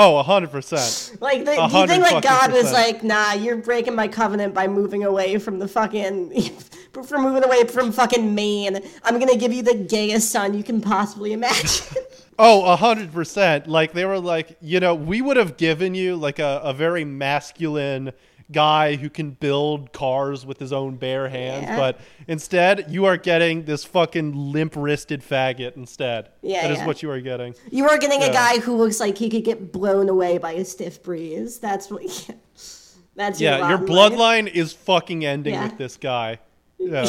[0.00, 1.20] Oh, hundred percent.
[1.20, 4.68] Like, the, do you think like God was like, nah, you're breaking my covenant by
[4.68, 6.40] moving away from the fucking,
[7.04, 8.78] from moving away from fucking Maine.
[9.02, 11.96] I'm gonna give you the gayest son you can possibly imagine.
[12.40, 13.66] Oh, a hundred percent.
[13.66, 17.04] Like they were like, you know, we would have given you like a, a very
[17.04, 18.12] masculine
[18.50, 21.76] guy who can build cars with his own bare hands, Yeah.
[21.76, 26.30] but instead you are getting this fucking limp wristed faggot instead.
[26.42, 26.86] Yeah, That is yeah.
[26.86, 27.54] what you are getting.
[27.70, 30.64] you are getting a guy who looks like he could get blown away by a
[30.64, 31.58] stiff breeze.
[31.58, 32.02] That's what.
[33.16, 34.12] That's your Yeah, your in life.
[34.12, 35.64] bloodline is fucking ending Yeah.
[35.64, 36.38] with this guy.
[36.80, 37.04] Yeah.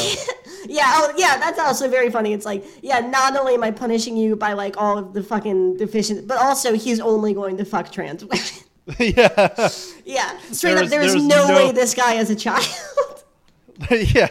[0.66, 2.32] Yeah, oh, yeah, that's also very funny.
[2.32, 5.76] It's like, yeah, not only am I punishing you by like all of the fucking
[5.76, 8.44] deficient, but also he's only going to fuck trans women.
[8.98, 9.68] yeah.
[10.04, 12.64] yeah, straight There's- up, there's, there's no, no- way this guy is a child.
[13.90, 14.28] yeah.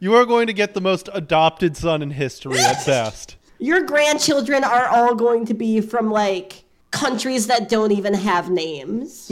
[0.00, 3.36] You are going to get the most adopted son in history at best.
[3.58, 9.30] Your grandchildren are all going to be from like countries that don't even have names.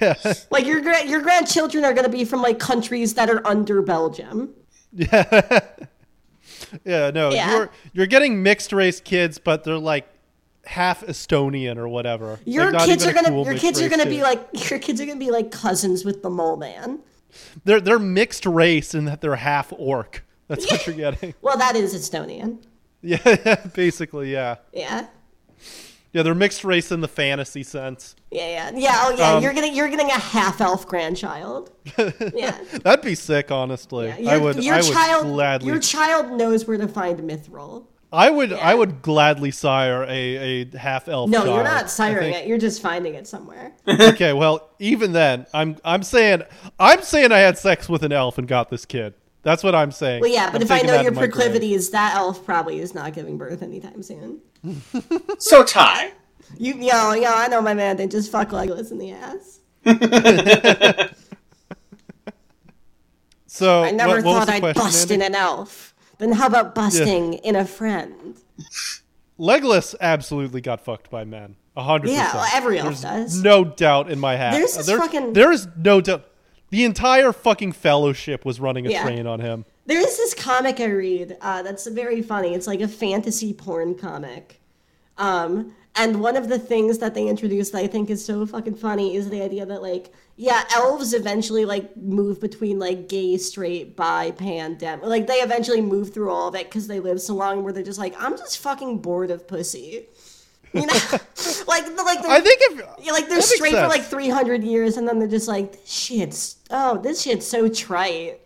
[0.00, 0.14] Yeah.
[0.50, 3.80] like your gra- your grandchildren are going to be from like countries that are under
[3.82, 4.52] Belgium.
[4.92, 5.60] Yeah.
[6.84, 7.30] yeah, no.
[7.30, 7.50] Yeah.
[7.56, 10.06] You're you're getting mixed race kids, but they're like
[10.68, 12.38] half Estonian or whatever.
[12.44, 14.10] Your Like, kids are gonna cool your kids are gonna kid.
[14.10, 17.00] be like your kids are gonna be like cousins with the mole man.
[17.64, 20.24] they're they're mixed race in that they're half orc.
[20.48, 21.34] That's what you're getting.
[21.42, 22.58] Well, that is Estonian.
[23.00, 24.56] Yeah, basically, yeah.
[24.72, 25.06] Yeah.
[26.12, 28.16] Yeah, they're mixed race in the fantasy sense.
[28.32, 28.94] Yeah, yeah, yeah.
[29.04, 29.32] Oh, yeah.
[29.34, 31.70] Um, you're getting you're getting a half elf grandchild.
[32.34, 34.12] Yeah, That'd be sick, honestly.
[34.18, 34.32] yeah.
[34.32, 37.84] I would Your I would child, gladly your child knows where to find Mithril.
[38.12, 38.56] I would Yeah.
[38.56, 41.28] I would gladly sire a, a half elf.
[41.28, 42.46] No, you're not siring think- it.
[42.46, 43.72] You're just finding it somewhere.
[43.88, 46.42] okay, well, even then, I'm I'm saying
[46.80, 49.14] I'm saying I had sex with an elf and got this kid.
[49.42, 50.20] That's what I'm saying.
[50.20, 51.32] Well, yeah, but I'm if I know your in my grave.
[51.32, 54.40] proclivities, that elf probably is not giving birth anytime soon.
[55.38, 56.12] So Ty,
[56.58, 57.96] You, yo, yo, I know my man.
[57.96, 59.60] They just fuck Legolas in the ass.
[63.50, 65.14] So I never what, what thought the I'd question, bust Andy?
[65.14, 65.94] in an elf.
[66.18, 68.36] Then how about busting in a friend?
[69.38, 71.56] Legolas absolutely got fucked by men.
[71.76, 72.34] A hundred Yeah, percent.
[72.38, 73.42] well, every elf does.
[73.42, 74.52] No doubt in my hat.
[74.52, 76.24] There's this there, fucking- there is no doubt.
[76.70, 79.02] The entire fucking fellowship was running a Yeah.
[79.04, 79.64] train on him.
[79.86, 82.52] There is this comic I read uh, that's very funny.
[82.52, 84.60] It's like a fantasy porn comic.
[85.16, 88.76] Um, and one of the things that they introduced that I think is so fucking
[88.76, 93.96] funny is the idea that like, yeah, elves eventually like move between like gay, straight,
[93.96, 95.00] bi, pan, dem.
[95.02, 97.82] Like they eventually move through all of it because they live so long where they're
[97.82, 100.06] just like, I'm just fucking bored of pussy.
[100.72, 100.92] You know,
[101.66, 105.08] like the like I think if yeah, like they're straight for like 300 years, and
[105.08, 108.40] then they're just like, shit's oh, this shit's so trite.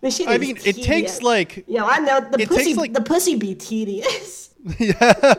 [0.00, 2.64] This shit I mean, it takes tedious." like Yo, I know the pussy.
[2.64, 4.50] takes, like- the pussy be tedious.
[4.78, 5.34] yeah.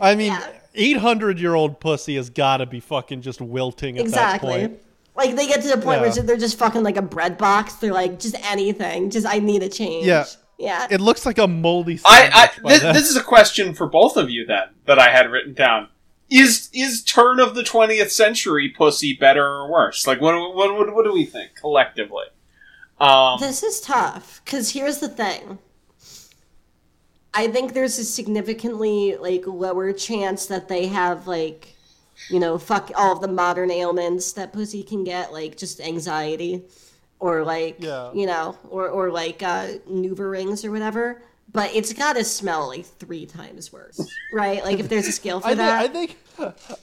[0.00, 0.52] I mean, Yeah.
[0.78, 4.50] Eight hundred year old pussy has got to be fucking just wilting at that exactly.
[4.50, 4.82] point.
[5.14, 6.12] Like they get to the point Yeah.
[6.14, 7.74] where they're just fucking like a bread box.
[7.74, 9.10] They're like just anything.
[9.10, 10.06] Just I need a change.
[10.06, 10.24] Yeah.
[10.58, 10.86] Yeah.
[10.90, 12.00] It looks like a moldy.
[12.04, 15.30] I, I this, this is a question for both of you then that I had
[15.30, 15.88] written down.
[16.30, 20.06] Is is turn of the twentieth century pussy better or worse?
[20.06, 22.24] Like what what what, what do we think collectively?
[23.00, 25.58] Um, This is tough because here's the thing.
[27.38, 31.76] I think there's a significantly like lower chance that they have like,
[32.28, 36.64] you know, fuck all of the modern ailments that pussy can get, like just anxiety,
[37.20, 38.12] or like, Yeah.
[38.12, 41.22] you know, or or like uh, Nuva rings or whatever.
[41.50, 44.00] But it's got to smell like three times worse,
[44.32, 44.62] right?
[44.62, 45.80] Like if there's a scale for I think, that.
[45.80, 46.16] I think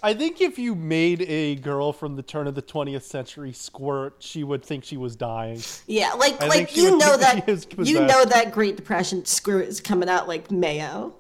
[0.04, 4.16] I think if you made a girl from the turn of the 20th century squirt,
[4.20, 5.62] she would think she was dying.
[5.88, 7.48] Yeah, like I like you know that
[7.78, 11.14] you know that Great Depression squirt is coming out like mayo.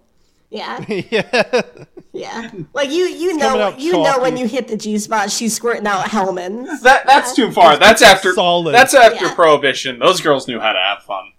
[0.49, 1.61] Yeah, yeah.
[2.13, 2.51] yeah.
[2.73, 5.53] Like you you coming know out you know when you hit the G spot, she's
[5.55, 6.81] squirting out Hellmann's.
[6.81, 7.77] that that's too far.
[7.77, 8.73] That's after solid.
[8.73, 9.35] That's after Yeah.
[9.35, 9.99] prohibition.
[9.99, 11.31] Those girls knew how to have fun.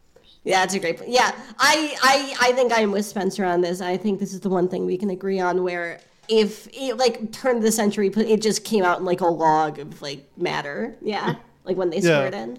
[0.47, 0.99] Yeah, it's a great.
[0.99, 1.11] point.
[1.11, 3.81] Yeah, I I I think I'm with Spencer on this.
[3.81, 6.01] I think this is the one thing we can agree on where.
[6.29, 9.79] If it, like turn of the century, it just came out in like a log
[9.79, 12.19] of like matter, yeah, like when they Yeah.
[12.29, 12.59] squirted,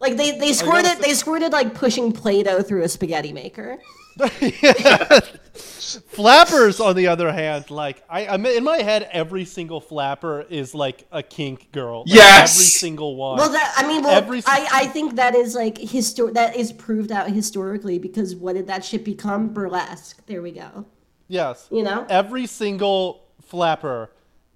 [0.00, 3.78] like they they squirted they squirted like pushing Play-Doh through a spaghetti maker.
[5.54, 10.74] Flappers, on the other hand, like I, I'm in my head, every single flapper is
[10.74, 12.00] like a kink girl.
[12.00, 12.54] Like, Yes!
[12.56, 13.38] every single one.
[13.38, 16.56] Well, that I mean, well, Every s- I, I think that is like histor- that
[16.56, 19.52] is proved out historically because what did that shit become?
[19.52, 20.24] Burlesque.
[20.26, 20.84] There we go.
[21.28, 22.04] yes, You know?
[22.08, 24.10] every single flapper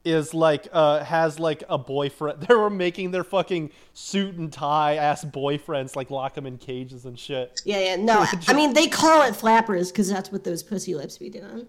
[0.05, 2.41] is like uh has like a boyfriend.
[2.49, 7.05] They were making their fucking suit and tie ass boyfriends like lock them in cages
[7.05, 7.61] and shit.
[7.65, 7.97] Yeah, yeah.
[7.97, 11.29] No, I, I mean they call it flappers because that's what those pussy lips be
[11.31, 11.67] doing.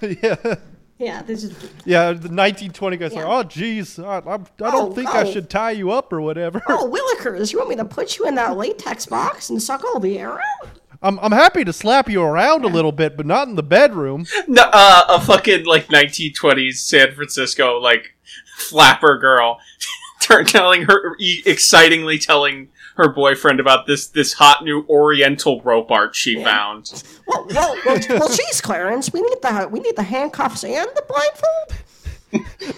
[0.00, 0.56] yeah.
[0.98, 1.50] Yeah, this is.
[1.84, 3.24] Yeah, the 1920 guys Yeah.
[3.24, 5.30] are, oh, geez, I, I'm, I don't Oh, think I oh.
[5.30, 6.62] should tie you up or whatever.
[6.68, 10.00] oh Willikers, you want me to put you in that latex box and suck all
[10.00, 10.68] the air out?
[11.02, 14.26] I'm, I'm happy to slap you around a little bit, but not in the bedroom.
[14.48, 18.14] No, uh, a fucking like 1920s San Francisco like
[18.58, 19.58] flapper girl,
[20.20, 25.90] turn telling her e- excitingly telling her boyfriend about this this hot new Oriental rope
[25.90, 27.02] art she found.
[27.26, 31.04] Well, well, well, well, geez, Clarence, we need the we need the handcuffs and the
[31.08, 31.82] blindfold.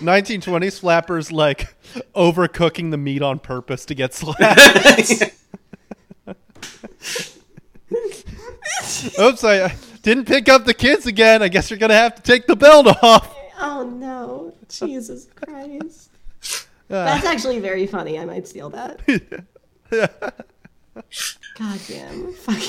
[0.01, 1.75] 1920s flappers like
[2.15, 5.35] overcooking the meat on purpose to get slapped.
[9.21, 11.43] Oops, I didn't pick up the kids again.
[11.43, 13.35] I guess you're gonna have to take the belt off.
[13.59, 16.11] Oh no, Jesus Christ!
[16.89, 18.19] That's actually very funny.
[18.19, 19.01] I might steal that.
[21.59, 22.63] God damn, fuck.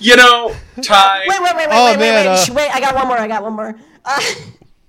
[0.00, 1.24] You know, Ty.
[1.28, 2.70] Wait, wait, wait, wait, Oh, wait, man, wait, wait, uh, Shh, wait!
[2.74, 3.18] I got one more.
[3.18, 3.76] I got one more.
[4.04, 4.20] Uh,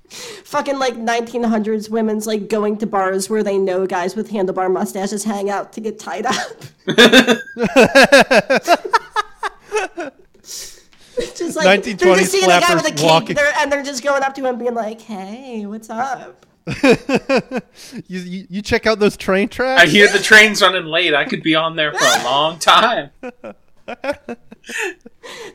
[0.10, 5.24] fucking like 1900s women's like going to bars where they know guys with handlebar mustaches
[5.24, 6.36] hang out to get tied up.
[11.36, 13.84] just like they're just seeing a guy with a flappers cake walking- there, and they're
[13.84, 16.46] just going up to him being like, "Hey, what's up?"
[18.08, 19.82] You, you, you check out those train tracks?
[19.82, 21.14] I hear the train's running late.
[21.14, 23.10] I could be on there for a long time.
[23.22, 23.34] Damn,
[23.88, 24.36] oh,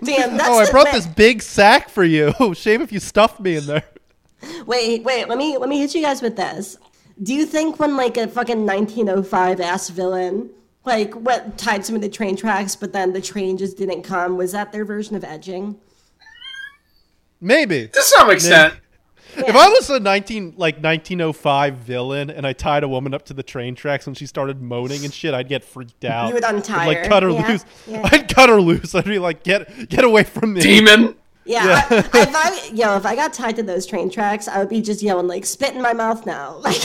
[0.02, 2.32] that's oh, I brought ma- this big sack for you.
[2.54, 3.84] Shame if you stuffed me in there.
[4.66, 6.76] Wait, wait, let me let me hit you guys with this.
[7.22, 10.50] Do you think when like a fucking 1905 ass villain
[10.84, 14.36] like what tied some of the train tracks, but then the train just didn't come,
[14.36, 15.78] was that their version of edging?
[17.40, 17.88] Maybe.
[17.88, 18.74] To some extent.
[19.34, 23.34] If I was a 19 like 1905 villain and I tied a woman up to
[23.34, 26.28] the train tracks and she started moaning and shit, I'd get freaked out.
[26.28, 27.64] You would untie I'd, like cut her Yeah, loose.
[27.86, 28.08] yeah.
[28.12, 28.94] I'd cut her loose.
[28.94, 30.60] I'd be like, get get away from me.
[30.60, 31.14] Demon.
[31.44, 31.86] Yeah, Yeah.
[31.90, 34.80] I, if I yo, if I got tied to those train tracks, I would be
[34.80, 36.76] just yelling like "spit in my mouth now!" Like,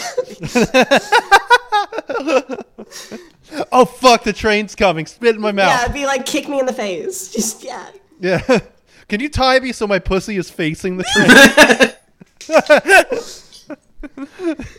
[3.72, 5.06] Oh fuck, the train's coming.
[5.06, 5.82] Spit in my yeah, mouth.
[5.84, 7.32] it'd be like kick me in the face.
[7.32, 7.88] Just yeah.
[8.20, 8.60] Yeah.
[9.08, 11.30] Can you tie me so my pussy is facing the train?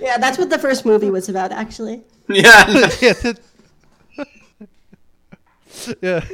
[0.00, 2.02] Yeah, that's what the first movie was about, actually.
[2.28, 2.88] Yeah.
[3.00, 3.32] yeah.
[6.02, 6.24] yeah.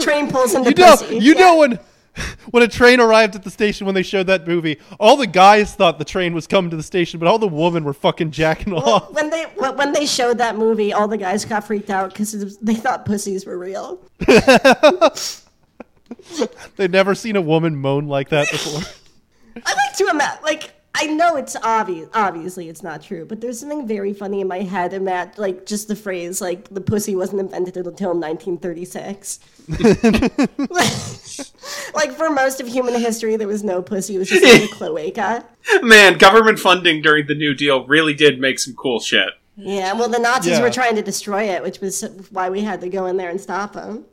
[0.00, 1.14] Train pulls into You know, pussy.
[1.18, 1.40] you Yeah.
[1.40, 1.78] know when
[2.52, 5.74] when a train arrived at the station when they showed that movie, all the guys
[5.74, 8.72] thought the train was coming to the station, but all the women were fucking jacking
[8.72, 9.12] Well, off.
[9.12, 12.74] when they when they showed that movie, all the guys got freaked out because they
[12.76, 13.98] thought pussies were real.
[16.76, 18.80] They'd never seen a woman moan like that before.
[19.66, 22.08] I like to imagine, like, I know it's obvious.
[22.14, 25.88] Obviously, it's not true, but there's something very funny in my head about like just
[25.88, 29.40] the phrase like the pussy wasn't invented until 1936.
[31.94, 34.16] like for most of human history, there was no pussy.
[34.16, 35.44] It was just like a cloaca.
[35.82, 39.30] Man, government funding during the New Deal really did make some cool shit.
[39.56, 40.62] Yeah, well, the Nazis Yeah.
[40.62, 43.40] were trying to destroy it, which was why we had to go in there and
[43.40, 44.04] stop them.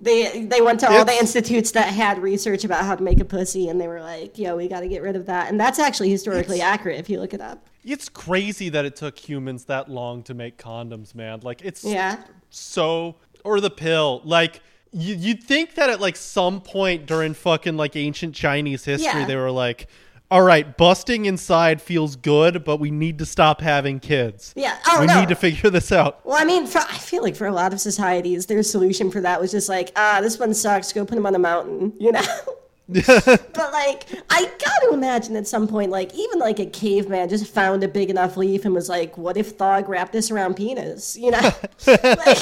[0.00, 3.24] They they went to all the institutes that had research about how to make a
[3.24, 5.78] pussy, and they were like, "Yo, we got to get rid of that." And that's
[5.78, 7.66] actually historically accurate if you look it up.
[7.82, 11.40] It's crazy that it took humans that long to make condoms, man.
[11.42, 12.18] Like it's Yeah.
[12.50, 14.20] so or the pill.
[14.24, 14.60] Like
[14.92, 19.26] you you'd think that at like some point during fucking like ancient Chinese history Yeah.
[19.26, 19.88] they were like,
[20.28, 24.52] all right, busting inside feels good, but we need to stop having kids.
[24.56, 24.76] Yeah.
[24.86, 25.20] Oh we no.
[25.20, 26.24] need to figure this out.
[26.26, 29.20] Well, I mean, for, I feel like for a lot of societies, their solution for
[29.20, 30.92] that was just like, ah, this one sucks.
[30.92, 32.22] Go put him on a mountain, you know.
[32.88, 37.46] but like, I got to imagine at some point, like even like a caveman just
[37.46, 41.16] found a big enough leaf and was like, "What if Thog wrapped this around penis?"
[41.16, 41.50] You know.
[41.86, 42.38] like,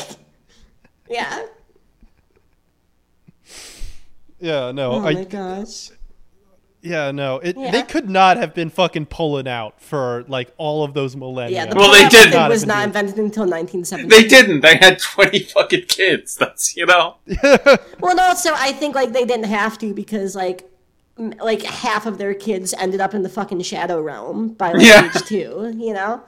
[1.09, 1.47] yeah.
[4.39, 4.93] Yeah, no.
[4.93, 5.91] Oh I my gosh.
[6.85, 7.39] Yeah, no.
[7.39, 7.71] It Yeah.
[7.71, 11.57] they could not have been fucking pulling out for like all of those millennia.
[11.57, 11.67] Yeah.
[11.67, 12.13] The Well, they did.
[12.27, 14.09] method Not was not invented until 1970.
[14.09, 14.61] They didn't.
[14.61, 16.37] They had 20 fucking kids.
[16.41, 17.17] That's, you know.
[18.01, 20.69] Well, and also I think like they didn't have to because like
[21.19, 24.87] m- like half of their kids ended up in the fucking shadow realm by like
[24.87, 25.07] Yeah.
[25.07, 26.21] age two, you know.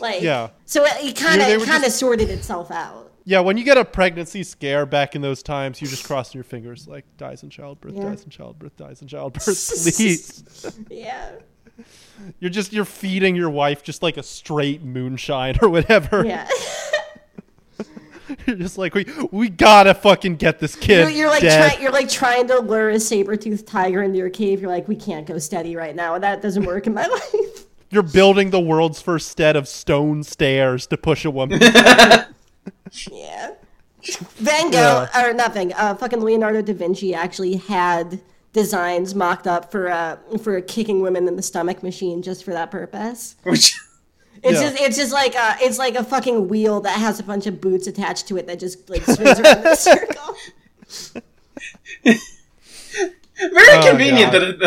[0.00, 0.48] Like Yeah.
[0.66, 3.10] so it, it kind of were kind of sorted itself out.
[3.28, 6.44] Yeah, when you get a pregnancy scare back in those times, you just cross your
[6.44, 8.04] fingers like dies in childbirth, Yeah.
[8.04, 9.44] dies in childbirth, dies in childbirth.
[9.44, 10.42] Please.
[10.90, 11.32] Yeah,
[12.40, 16.24] You're just you're feeding your wife just like a straight moonshine or whatever.
[16.24, 16.48] yeah.
[18.46, 21.72] You're just like we we gotta fucking get this kid You're, you're like dead.
[21.72, 24.60] try, you're like trying to lure a saber-toothed tiger into your cave.
[24.62, 27.66] You're like, we can't go steady right now, and that doesn't work in my life.
[27.90, 31.58] You're building the world's first set of stone stairs to push a woman.
[33.10, 33.54] Yeah.
[34.36, 35.72] Van Gogh, or nothing.
[35.74, 38.20] Uh, fucking Leonardo da Vinci actually had
[38.52, 42.52] designs mocked up for uh, for a kicking women in the stomach machine just for
[42.52, 43.36] that purpose.
[43.42, 43.74] Which
[44.44, 44.70] It's Yeah.
[44.70, 47.60] just it's just like uh, it's like a fucking wheel that has a bunch of
[47.60, 50.34] boots attached to it that just like spins around in a circle.
[52.04, 52.18] very
[53.40, 54.42] Oh, convenient God.
[54.42, 54.58] that,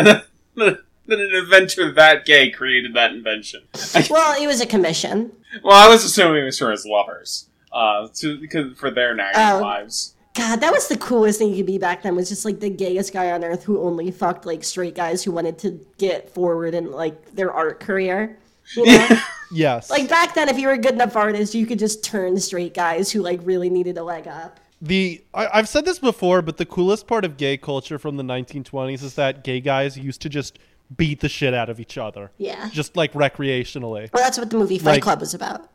[0.56, 3.62] that, that an inventor that gay created that invention.
[4.10, 5.32] Well, it was a commission.
[5.62, 9.40] Well, I was assuming it was for his lovers, uh, to, because for their nagging
[9.40, 9.60] Oh.
[9.60, 10.14] lives.
[10.34, 12.16] God, that was the coolest thing you could be back then.
[12.16, 15.30] Was just like the gayest guy on earth who only fucked like straight guys who
[15.30, 18.38] wanted to get forward in like their art career.
[18.74, 19.08] You know?
[19.52, 19.90] yes.
[19.90, 22.72] like back then, if you were a good enough artist, you could just turn straight
[22.72, 24.58] guys who like really needed a leg up.
[24.80, 28.22] the I, I've said this before, but the coolest part of gay culture from the
[28.22, 30.58] 1920s is that gay guys used to just
[30.96, 32.30] beat the shit out of each other.
[32.38, 32.70] Yeah.
[32.70, 34.10] Just like recreationally.
[34.14, 35.68] Well, that's what the movie Fight Like- Club was about.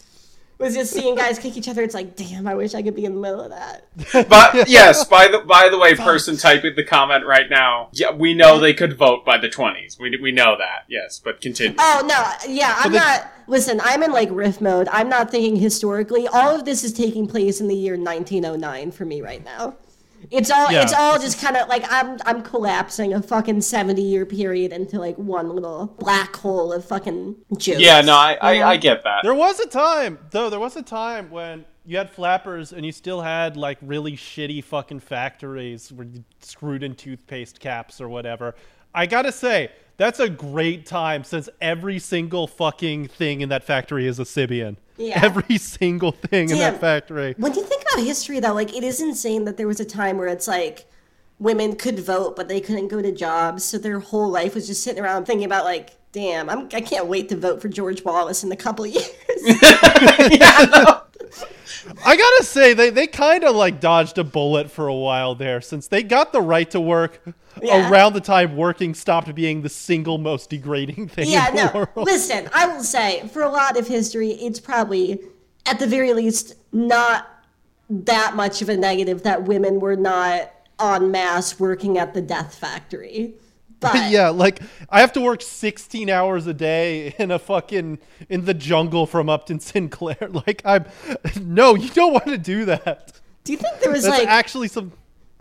[0.57, 1.81] was just seeing guys kick each other.
[1.83, 3.87] It's like, damn, I wish I could be in the middle of that.
[4.29, 7.89] But yes, by the by the way, person typing the comment right now.
[7.91, 9.97] Yeah, we know they could vote by the twenties.
[9.99, 10.85] We we know that.
[10.87, 11.75] Yes, but continue.
[11.79, 13.31] Oh no, yeah, I'm the- not.
[13.47, 14.87] Listen, I'm in like riff mode.
[14.91, 16.27] I'm not thinking historically.
[16.27, 19.75] All of this is taking place in the year 1909 for me right now.
[20.31, 20.71] It's all.
[20.71, 20.83] Yeah.
[20.83, 22.17] It's all just kind of like I'm.
[22.25, 27.35] I'm collapsing a fucking 70 year period into like one little black hole of fucking
[27.57, 27.79] jokes.
[27.79, 29.23] yeah, no, I, I, I get that.
[29.23, 30.49] There was a time, though.
[30.49, 34.63] There was a time when you had flappers and you still had like really shitty
[34.63, 38.55] fucking factories where you screwed in toothpaste caps or whatever.
[38.93, 44.07] I gotta say, that's a great time since every single fucking thing in that factory
[44.07, 44.77] is a Sybian.
[44.97, 45.19] Yeah.
[45.23, 47.35] Every single thing in that factory.
[47.37, 50.17] When you think about history, though, like it is insane that there was a time
[50.17, 50.85] where it's like
[51.39, 54.83] women could vote, but they couldn't go to jobs, so their whole life was just
[54.83, 58.43] sitting around thinking about like, damn, I'm, I can't wait to vote for George Wallace
[58.43, 59.09] in a couple years.
[59.45, 60.99] yeah.
[62.05, 65.61] I gotta say, they, they kind of like dodged a bullet for a while there
[65.61, 67.21] since they got the right to work
[67.61, 67.89] Yeah.
[67.89, 71.71] around the time working stopped being the single most degrading thing yeah, in the no.
[71.73, 72.07] world.
[72.07, 75.21] Listen, I will say, for a lot of history, it's probably,
[75.65, 77.29] at the very least, not
[77.89, 82.55] that much of a negative that women were not en masse working at the death
[82.55, 83.35] factory.
[83.93, 88.45] But yeah, like I have to work 16 hours a day in a fucking in
[88.45, 90.17] the jungle from Upton Sinclair.
[90.45, 90.85] Like I'm
[91.41, 93.13] no, you don't want to do that.
[93.43, 94.91] do you think there was That's like actually some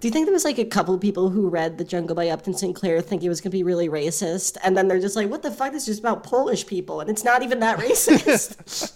[0.01, 2.55] Do you think there was like a couple people who read The Jungle by Upton
[2.55, 5.51] Sinclair think it was gonna be really racist, and then they're just like, "What the
[5.51, 5.73] fuck?
[5.73, 8.93] This is just about Polish people, and it's not even that racist."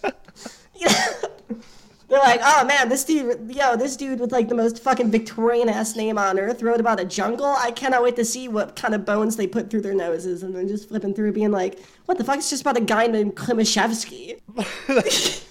[2.08, 5.68] They're like, "Oh man, this dude, yo, this dude with like the most fucking Victorian
[5.68, 7.54] ass name on earth wrote about a jungle.
[7.58, 10.54] I cannot wait to see what kind of bones they put through their noses." And
[10.54, 12.38] then just flipping through, being like, "What the fuck?
[12.38, 14.40] It's just about a guy named Klimashevsky."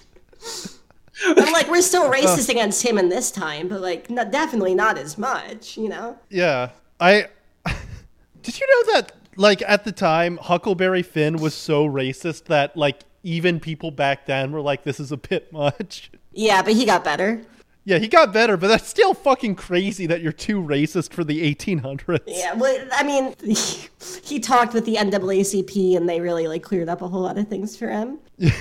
[1.26, 2.12] I'm like, we're still uh.
[2.12, 6.18] racist against him in this time, but like, not, definitely not as much, you know?
[6.28, 6.70] yeah.
[7.00, 7.28] I
[8.42, 13.04] Did you know that like at the time Huckleberry Finn was so racist that like
[13.22, 16.10] even people back then were like this is a bit much.
[16.38, 17.42] Yeah, but he got better.
[17.84, 21.52] Yeah, he got better, but that's still fucking crazy that you're too racist for the
[21.52, 22.20] 1800s.
[22.28, 23.34] Yeah, well, I mean,
[24.22, 27.48] he, talked with the NAACP and they really like cleared up a whole lot of
[27.48, 28.18] things for him.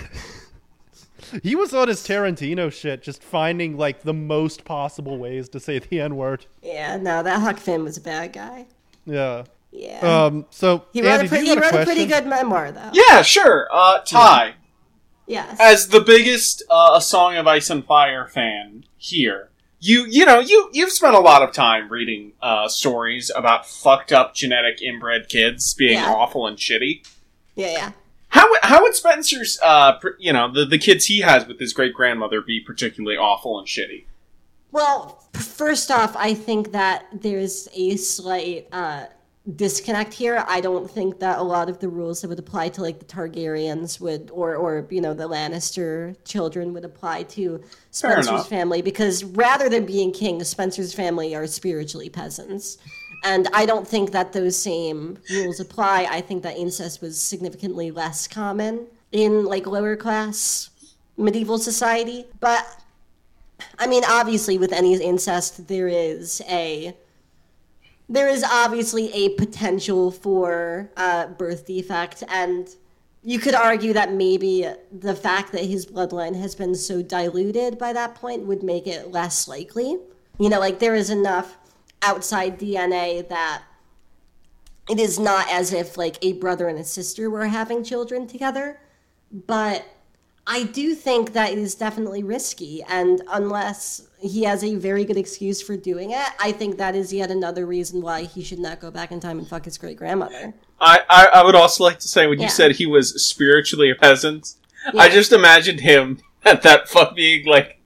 [1.43, 5.77] He was on his Tarantino shit, just finding like the most possible ways to say
[5.77, 6.45] the N word.
[6.63, 8.65] Yeah, no, that Huck Finn was a bad guy.
[9.05, 9.43] Yeah.
[9.71, 9.99] Yeah.
[9.99, 10.45] Um.
[10.51, 11.85] So he wrote, Andy, a, pre- do he wrote a question?
[11.85, 12.91] pretty good memoir, though.
[12.93, 13.67] Yeah, sure.
[13.69, 14.53] Uh, Ty,
[15.27, 15.57] Yes.
[15.59, 19.49] as the biggest uh, A Song of Ice and Fire fan here,
[19.79, 24.11] you you know you you've spent a lot of time reading uh, stories about fucked
[24.13, 26.11] up genetic inbred kids being Yeah.
[26.13, 27.05] awful and shitty.
[27.55, 27.91] yeah, yeah.
[28.29, 31.73] How how would Spencer's, uh, pr- you know, the the kids he has with his
[31.73, 34.05] great grandmother be particularly awful and shitty?
[34.71, 39.05] Well, first off, I think that there's a slight uh,
[39.55, 40.43] disconnect here.
[40.47, 43.05] I don't think that a lot of the rules that would apply to like the
[43.05, 49.23] Targaryens would, or or you know the Lannister children would apply to Spencer's family because
[49.23, 52.77] rather than being king, Spencer's family are spiritually peasants.
[53.23, 56.07] And I don't think that those same rules apply.
[56.09, 60.69] I think that incest was significantly less common in like lower class
[61.17, 62.25] medieval society.
[62.39, 62.65] But
[63.79, 66.95] I mean, obviously, with any incest, there is a
[68.09, 72.69] there is obviously a potential for uh, birth defect, and
[73.23, 77.91] you could argue that maybe the fact that his bloodline has been so diluted by
[77.91, 79.97] that point would make it less likely.
[80.39, 81.57] You know, like there is enough
[82.01, 83.63] outside DNA that
[84.89, 88.79] it is not as if like a brother and a sister were having children together,
[89.31, 89.85] but
[90.49, 95.61] I do think that is definitely risky, and unless he has a very good excuse
[95.61, 98.89] for doing it, I think that is yet another reason why he should not go
[98.89, 100.53] back in time and fuck his great grandmother.
[100.79, 103.95] I, I, I would also like to say when you said he was spiritually a
[103.95, 104.53] peasant,
[104.93, 105.01] Yeah.
[105.01, 107.81] I just imagined him at that fuck being like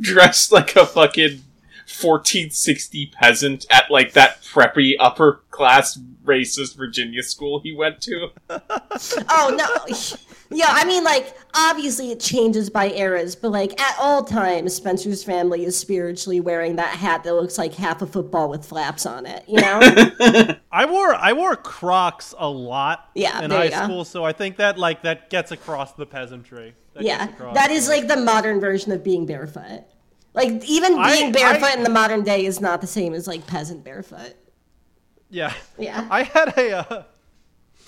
[0.00, 1.42] dressed like a fucking
[1.86, 8.28] 1460 peasant at like that preppy upper class racist Virginia school he went to.
[9.28, 9.94] Oh no,
[10.50, 15.22] yeah, I mean like obviously it changes by eras, but like at all times, Spencer's
[15.22, 19.26] family is spiritually wearing that hat that looks like half a football with flaps on
[19.26, 19.44] it.
[19.46, 19.80] You know?
[20.72, 23.84] I wore I wore Crocs a lot Yeah, in high you go.
[23.84, 26.74] school, so I think that like that gets across the peasantry.
[26.94, 29.84] That yeah, that is like the modern version of being barefoot.
[30.32, 33.26] Like even I- being barefoot I- in the modern day is not the same as
[33.26, 34.34] like peasant barefoot.
[35.30, 35.52] Yeah.
[35.78, 36.06] Yeah.
[36.10, 36.72] I had a.
[36.90, 37.02] Uh,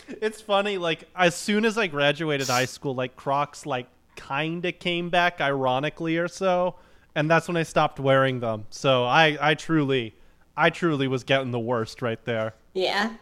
[0.09, 3.87] it's funny, like as soon as I graduated high school, like Crocs like
[4.17, 6.77] kind of came back, ironically or so,
[7.15, 8.67] and that's when I stopped wearing them.
[8.71, 10.15] So I, I truly,
[10.57, 12.55] I truly was getting the worst right there.
[12.75, 13.13] Yeah.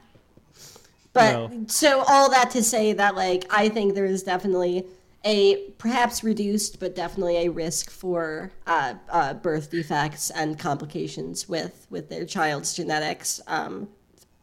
[1.13, 1.65] But No.
[1.67, 4.85] so all that to say that like I think there is definitely
[5.25, 11.87] a perhaps reduced but definitely a risk for uh, uh, birth defects and complications with
[11.91, 13.89] with their child's genetics um,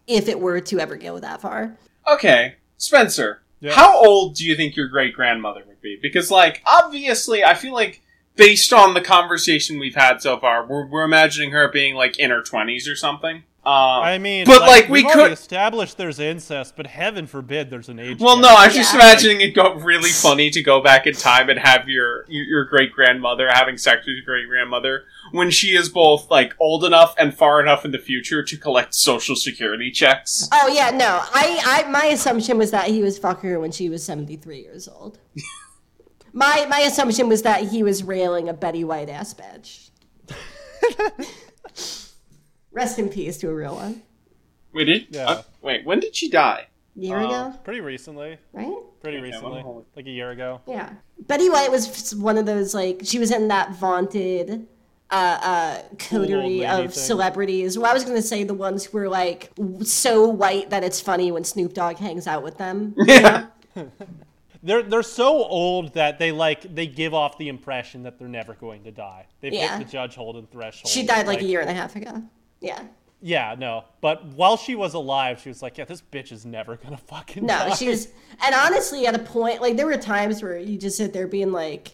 [0.08, 1.76] if it were to ever go that far.
[2.12, 3.74] Okay, Spencer, Yeah.
[3.74, 5.98] how old do you think your great grandmother would be?
[6.02, 8.02] Because, like, obviously, I feel like
[8.36, 12.32] based on the conversation we've had so far, we're, we're imagining her being like in
[12.32, 13.44] her twenties or something.
[13.66, 15.32] Uh, I mean, but like, we we've could.
[15.32, 18.20] established there's incest, but heaven forbid there's an age.
[18.20, 18.44] Well, gap.
[18.44, 21.58] no, I was just imagining it got really funny to go back in time and
[21.58, 25.88] have your your, your great grandmother having sex with your great grandmother when she is
[25.88, 30.50] both like old enough and far enough in the future to collect social security checks.
[30.52, 31.22] Oh yeah, no.
[31.34, 34.60] I, I my assumption was that he was fucking her when she was seventy three
[34.60, 35.20] years old.
[36.34, 39.90] my my assumption was that he was railing a Betty White ass bitch.
[42.74, 44.02] Rest in peace to a real one.
[44.74, 45.30] Wait, did, Yeah.
[45.30, 46.68] uh, wait, when did she die?
[46.96, 47.26] Year Oh.
[47.28, 48.72] ago, pretty recently, right?
[49.02, 50.62] pretty Okay, recently, well, like a year ago.
[50.68, 50.90] Yeah.
[51.20, 54.68] Betty White was one of those like she was in that vaunted
[55.10, 56.90] uh, uh, coterie of thing.
[56.92, 57.78] celebrities.
[57.78, 59.52] Well, I was gonna say the ones who are like
[59.84, 62.96] so white that it's funny when Snoop Dogg hangs out with them.
[63.08, 63.48] Yeah.
[64.66, 68.54] They're they're so old that they like they give off the impression that they're never
[68.54, 69.26] going to die.
[69.42, 69.78] They've Yeah.
[69.78, 70.88] hit the Judge Holden threshold.
[70.90, 72.24] She died like a year and a half ago.
[72.64, 72.82] Yeah.
[73.22, 73.86] Yeah, no.
[74.02, 77.46] But while she was alive, she was like, "Yeah, this bitch is never gonna fucking
[77.46, 78.08] No, die." she was,
[78.44, 81.52] and honestly, at a point, like there were times where you just sit there being
[81.52, 81.92] like,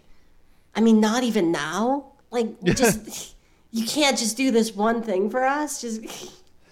[0.75, 3.35] I mean, not even now, like just
[3.71, 6.01] you can't just do this one thing for us, just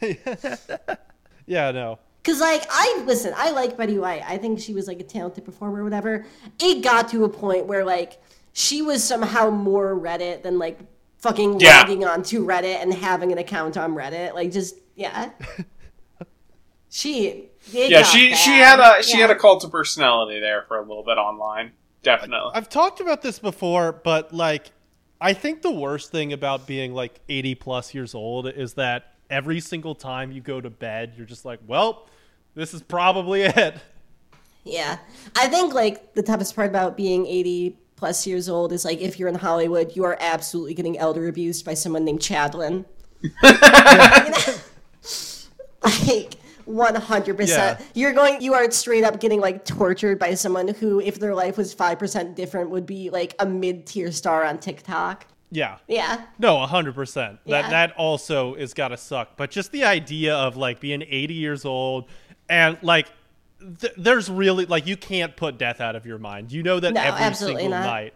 [1.45, 1.99] Yeah, no.
[2.21, 4.23] because like I listen, I like Betty White.
[4.27, 6.25] I think she was like a talented performer, or whatever.
[6.59, 8.21] It got to a point where like
[8.53, 10.79] she was somehow more Reddit than like
[11.27, 11.79] fucking Yeah.
[11.81, 14.33] logging onto Reddit and having an account on Reddit.
[14.33, 15.31] Like just yeah.
[16.89, 19.27] She Yeah, got she she had a she Yeah.
[19.27, 21.73] had a cult of personality there for a little bit online.
[22.01, 22.51] Definitely.
[22.53, 24.71] I've talked about this before, but like,
[25.19, 29.59] I think the worst thing about being like 80 plus years old is that every
[29.59, 32.07] single time you go to bed, you're just like, well,
[32.55, 33.75] this is probably it.
[34.63, 34.97] Yeah.
[35.35, 39.19] I think like the toughest part about being 80 plus years old is like if
[39.19, 42.85] you're in Hollywood, you are absolutely getting elder abused by someone named Chadlin.
[45.83, 46.35] like
[46.67, 47.47] 100%.
[47.47, 47.79] Yeah.
[47.93, 51.57] You're going you are straight up getting like tortured by someone who if their life
[51.57, 55.25] was 5% different would be like a mid-tier star on TikTok.
[55.49, 55.77] Yeah.
[55.87, 56.25] Yeah.
[56.39, 57.39] No, hundred percent.
[57.45, 57.69] That Yeah.
[57.69, 59.37] that also is gotta suck.
[59.37, 62.09] But just the idea of like being eighty years old
[62.49, 63.07] and like
[63.79, 66.51] th- there's really like you can't put death out of your mind.
[66.51, 67.83] You know that No, every single not.
[67.85, 68.13] night,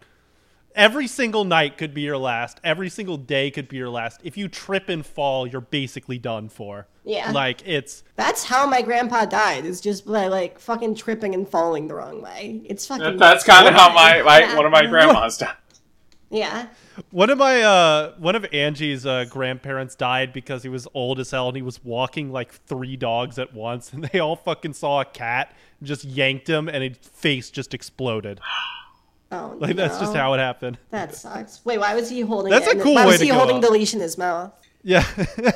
[0.75, 2.59] every single night could be your last.
[2.63, 4.21] Every single day could be your last.
[4.23, 6.87] If you trip and fall, you're basically done for.
[7.03, 7.31] Yeah.
[7.31, 9.65] Like it's That's how my grandpa died.
[9.65, 12.61] Is just by like fucking tripping and falling the wrong way.
[12.65, 13.17] It's fucking.
[13.17, 14.55] That's kind of how my, my Yeah.
[14.55, 15.55] one of my grandmas died.
[16.31, 16.67] Yeah.
[17.11, 21.29] one of my uh one of Angie's uh, grandparents died because he was old as
[21.31, 25.01] hell and he was walking like three dogs at once and they all fucking saw
[25.01, 28.39] a cat and just yanked him and his face just exploded.
[29.33, 30.77] Oh, Like that's just how it happened.
[30.89, 31.63] That sucks.
[31.63, 32.49] Wait, why was he holding?
[32.51, 33.61] That's it a cool Why way was to he go holding out.
[33.61, 34.51] the leash in his mouth?
[34.83, 35.05] Yeah.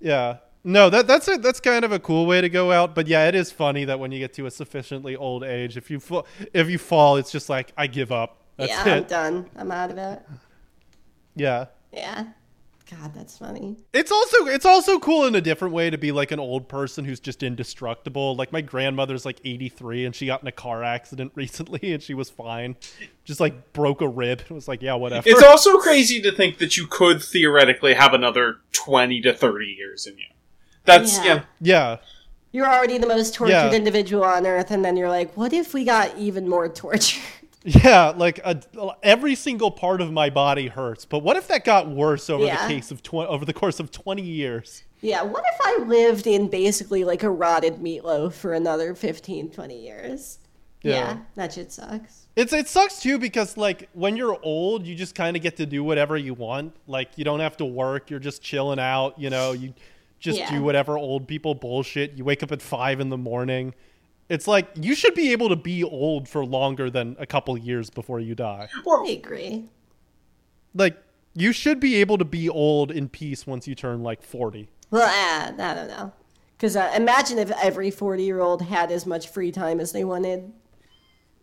[0.00, 0.36] yeah.
[0.62, 3.28] No, that that's a, that's kind of a cool way to go out, but yeah,
[3.28, 6.26] it is funny that when you get to a sufficiently old age, if you fall,
[6.54, 8.43] if you fall, it's just like I give up.
[8.56, 9.46] That's yeah, I'm done.
[9.56, 10.22] I'm out of it.
[11.34, 11.66] Yeah.
[11.92, 12.26] Yeah.
[12.90, 13.76] God, that's funny.
[13.94, 17.04] It's also it's also cool in a different way to be like an old person
[17.04, 18.36] who's just indestructible.
[18.36, 22.12] Like my grandmother's like 83 and she got in a car accident recently and she
[22.14, 22.76] was fine.
[23.24, 24.42] Just like broke a rib.
[24.42, 25.28] It was like, yeah, whatever.
[25.28, 30.06] It's also crazy to think that you could theoretically have another 20 to 30 years
[30.06, 30.26] in you.
[30.84, 31.24] That's, Yeah.
[31.24, 31.42] yeah.
[31.60, 31.96] yeah.
[32.52, 33.72] You're already the most tortured Yeah.
[33.72, 37.20] individual on earth, and then you're like, what if we got even more tortured?
[37.66, 38.60] Yeah, like a,
[39.02, 41.06] every single part of my body hurts.
[41.06, 42.68] But what if that got worse over Yeah.
[42.68, 44.84] the case of tw- over the course of 20 years?
[45.00, 49.78] yeah, what if I lived in basically like a rotted meatloaf for another 15, 20
[49.82, 50.38] years?
[50.82, 50.92] Yeah.
[50.92, 52.26] Yeah, that shit sucks.
[52.36, 55.64] It's it sucks too because like when you're old, you just kind of get to
[55.66, 56.74] do whatever you want.
[56.86, 58.10] Like you don't have to work.
[58.10, 59.18] You're just chilling out.
[59.18, 59.72] You know, you
[60.20, 60.50] just Yeah.
[60.50, 62.12] do whatever old people bullshit.
[62.12, 63.72] You wake up at five in the morning.
[64.28, 67.90] It's like you should be able to be old for longer than a couple years
[67.90, 68.68] before you die.
[68.86, 69.68] I agree.
[70.74, 70.96] Like
[71.34, 74.68] you should be able to be old in peace once you turn like forty.
[74.90, 76.12] Well, uh, I don't know.
[76.56, 80.04] Because uh, imagine if every 40 year old had as much free time as they
[80.04, 80.52] wanted.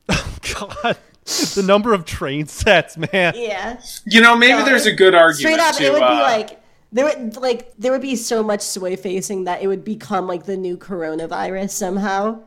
[0.10, 0.38] Oh
[0.84, 3.34] god, the number of train sets, man.
[3.36, 3.80] Yeah.
[4.06, 6.24] You know, maybe No, there's a good argument Straight up, to, it would be uh,
[6.24, 6.62] like
[6.92, 10.46] there would like there would be so much soy facing that it would become like
[10.46, 12.42] the new coronavirus somehow.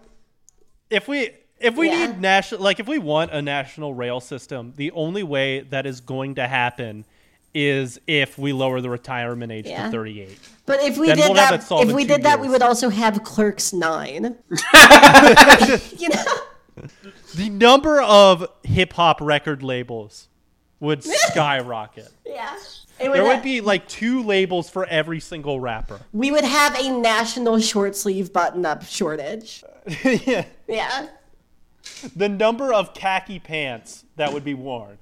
[0.94, 1.30] If we
[1.60, 2.06] if we Yeah.
[2.06, 6.00] need national like if we want a national rail system the only way that is
[6.00, 7.04] going to happen
[7.56, 9.86] is if we lower the retirement age Yeah.
[9.86, 12.62] to 38 But if we Then did we'll that, if we did that, we would
[12.62, 14.36] also have Clerks Nine.
[15.98, 16.24] you know,
[17.36, 20.28] the number of hip-hop record labels
[20.80, 22.56] would skyrocket yeah.
[22.98, 27.58] There would be like two labels for every single rapper we would have a national
[27.60, 29.64] short sleeve button up shortage.
[30.04, 31.08] yeah Yeah.
[32.16, 34.98] the number of khaki pants that would be worn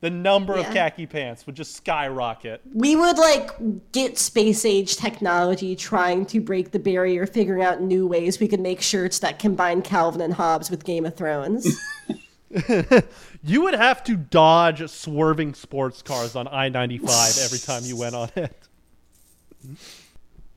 [0.00, 3.50] the number of khaki pants would just skyrocket We would like
[3.92, 8.58] get space age technology trying to break the barrier, figuring out new ways we could
[8.58, 11.68] make shirts that combine Calvin and Hobbes with Game of Thrones.
[13.44, 18.14] You would have to dodge swerving sports cars on I 95 every time you went
[18.14, 18.56] on it.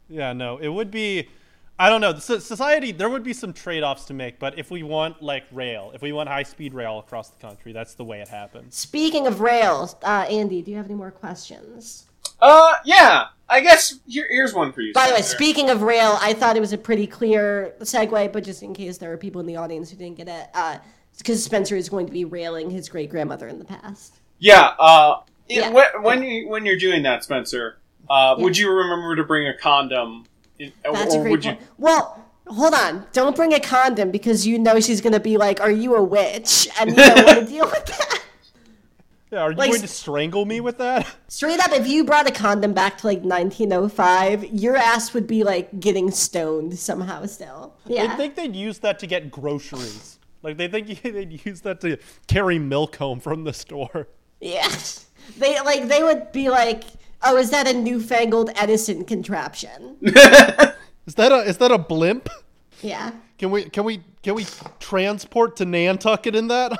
[0.08, 1.30] Yeah, no, it would be.
[1.80, 2.16] I don't know.
[2.18, 5.92] Society, there would be some trade offs to make, but if we want, like, rail,
[5.94, 8.76] if we want high speed rail across the country, that's the way it happens.
[8.76, 12.06] Speaking of rails, uh, Andy, do you have any more questions?
[12.40, 13.26] Uh, yeah.
[13.50, 14.94] I guess here, here's one for you.
[14.94, 15.36] By the way, Spencer.
[15.36, 18.98] speaking of rail, I thought it was a pretty clear segue, but just in case
[18.98, 20.78] there are people in the audience who didn't get it, uh,
[21.18, 24.16] because Spencer is going to be railing his great grandmother in the past.
[24.40, 24.74] Yeah.
[24.80, 25.70] Uh, it- Yeah.
[25.70, 27.78] when, when you when you're doing that, Spencer,
[28.10, 28.44] uh, Yeah.
[28.44, 30.26] would you remember to bring a condom?
[30.60, 31.60] In, That's or a great would point.
[31.62, 31.68] you?
[31.78, 33.06] Well, hold on.
[33.14, 36.04] Don't bring a condom because you know she's going to be like, Are you a
[36.04, 36.68] witch?
[36.80, 38.22] And you don't want to deal with that.
[39.32, 41.14] Yeah, are you Like- going to strangle me with that?
[41.28, 45.44] Straight up, if you brought a condom back to like 1905, your ass would be
[45.44, 47.74] like getting stoned somehow still.
[47.86, 48.08] Yeah.
[48.08, 50.15] They think they'd use that to get groceries.
[50.46, 54.08] Like, they think they'd use that to carry milk home from the store.
[54.40, 54.70] Yeah.
[55.40, 56.84] They like they would be like,
[57.24, 59.98] "Oh, is that a newfangled Edison contraption?"
[61.08, 62.30] Is that a is that a blimp?
[62.84, 63.12] Yeah.
[63.40, 64.46] Can we can we can we
[64.80, 66.78] transport to Nantucket in that?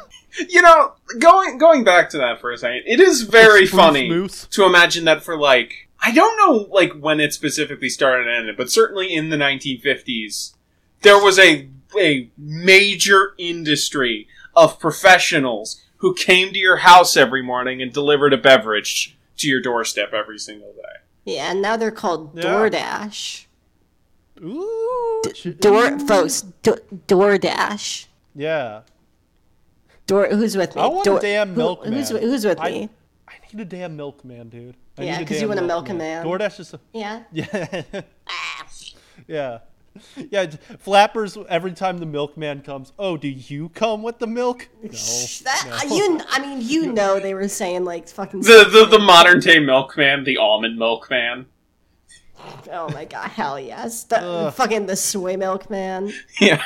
[0.50, 4.10] You know, going going back to that for a second, it is very Spruce funny
[4.10, 4.46] moose.
[4.52, 8.58] to imagine that for like I don't know like when it specifically started and ended,
[8.58, 10.54] but certainly in the 1950s,
[11.02, 11.68] there was a
[12.00, 18.38] a major industry of professionals who came to your house every morning and delivered a
[18.38, 21.00] beverage to your doorstep every single day.
[21.34, 22.44] Yeah, and now they're called Yeah.
[22.44, 23.46] DoorDash.
[24.44, 25.22] Ooh.
[25.60, 26.78] Door folks, Do-
[27.08, 28.08] DoorDash.
[28.36, 28.82] Yeah.
[30.08, 30.82] Door who's with me?
[30.82, 31.94] I want Door- a damn who- milkman.
[31.94, 32.90] Who's who's with I- me?
[33.28, 34.76] I need a damn milkman, dude.
[34.98, 36.26] I Yeah, need a 'cause you wanna milk a man.
[36.26, 36.74] DoorDash is.
[36.74, 37.24] A, Yeah.
[37.32, 37.82] yeah.
[38.28, 38.68] Ah.
[39.28, 39.60] yeah.
[40.30, 40.48] Yeah,
[40.80, 41.38] flappers.
[41.50, 44.68] Every time the milkman comes, oh, do you come with the milk?
[44.82, 44.90] No.
[44.90, 45.96] That, no.
[45.96, 48.42] You, I mean, you know, they were saying like fucking.
[48.42, 51.46] The the, the modern day milkman, the almond milkman.
[52.72, 54.04] Oh my god, hell yes!
[54.04, 54.54] The Ugh.
[54.54, 56.12] fucking the soy milk man.
[56.42, 56.64] Yeah.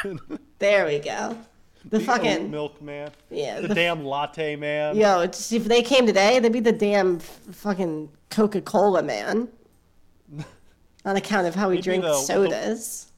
[0.58, 1.38] There we go.
[1.86, 3.12] The Oat fucking milkman.
[3.30, 3.62] yeah.
[3.62, 4.98] The The, damn latte man.
[4.98, 9.48] yo, it's, if they came today, they'd be the damn f- fucking Coca Cola man.
[11.06, 13.09] On account of how we They'd drink the- sodas.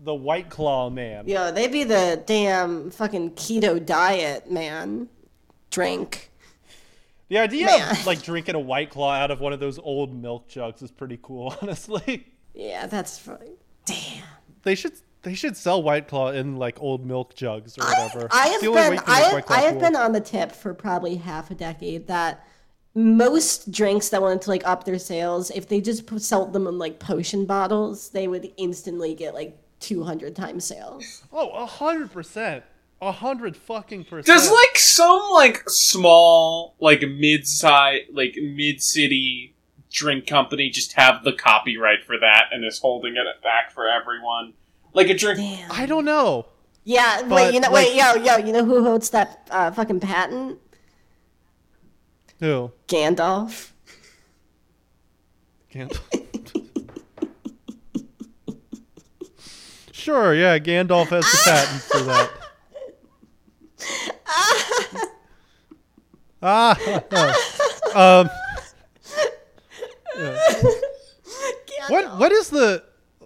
[0.00, 1.26] The white claw man.
[1.26, 5.08] Yo, they'd be the damn fucking keto diet man.
[5.70, 6.30] Drink.
[7.28, 7.90] The idea Man.
[7.90, 10.90] of like drinking a white claw out of one of those old milk jugs is
[10.90, 12.26] pretty cool, honestly.
[12.54, 13.52] Yeah, that's funny.
[13.84, 14.24] Damn.
[14.62, 14.92] They should
[15.22, 18.28] they should sell white claw in like old milk jugs or whatever.
[18.30, 19.80] I It's have the only way been I have, I have cool.
[19.80, 22.46] been on the tip for probably half a decade that
[22.94, 26.78] most drinks that wanted to like up their sales, if they just sold them in
[26.78, 31.22] like potion bottles, they would instantly get like 200 times sales.
[31.32, 32.64] Oh, a hundred percent.
[33.00, 34.26] A hundred fucking percent.
[34.26, 39.54] Does like some like small like mid size like mid city
[39.90, 44.54] drink company just have the copyright for that and is holding it back for everyone?
[44.94, 45.38] Like a drink.
[45.38, 45.70] Damn.
[45.70, 46.46] I don't know.
[46.84, 50.00] Yeah, But, wait, you know, wait, yo, yo, you know who holds that uh, fucking
[50.00, 50.58] patent?
[52.40, 52.72] Who?
[52.86, 53.72] Gandalf.
[55.70, 56.17] Gandalf.
[59.98, 62.30] Sure, yeah, Gandalf has the patent for that.
[66.42, 66.76] ah,
[68.20, 68.30] um,
[70.16, 70.38] yeah.
[71.88, 72.82] what what is the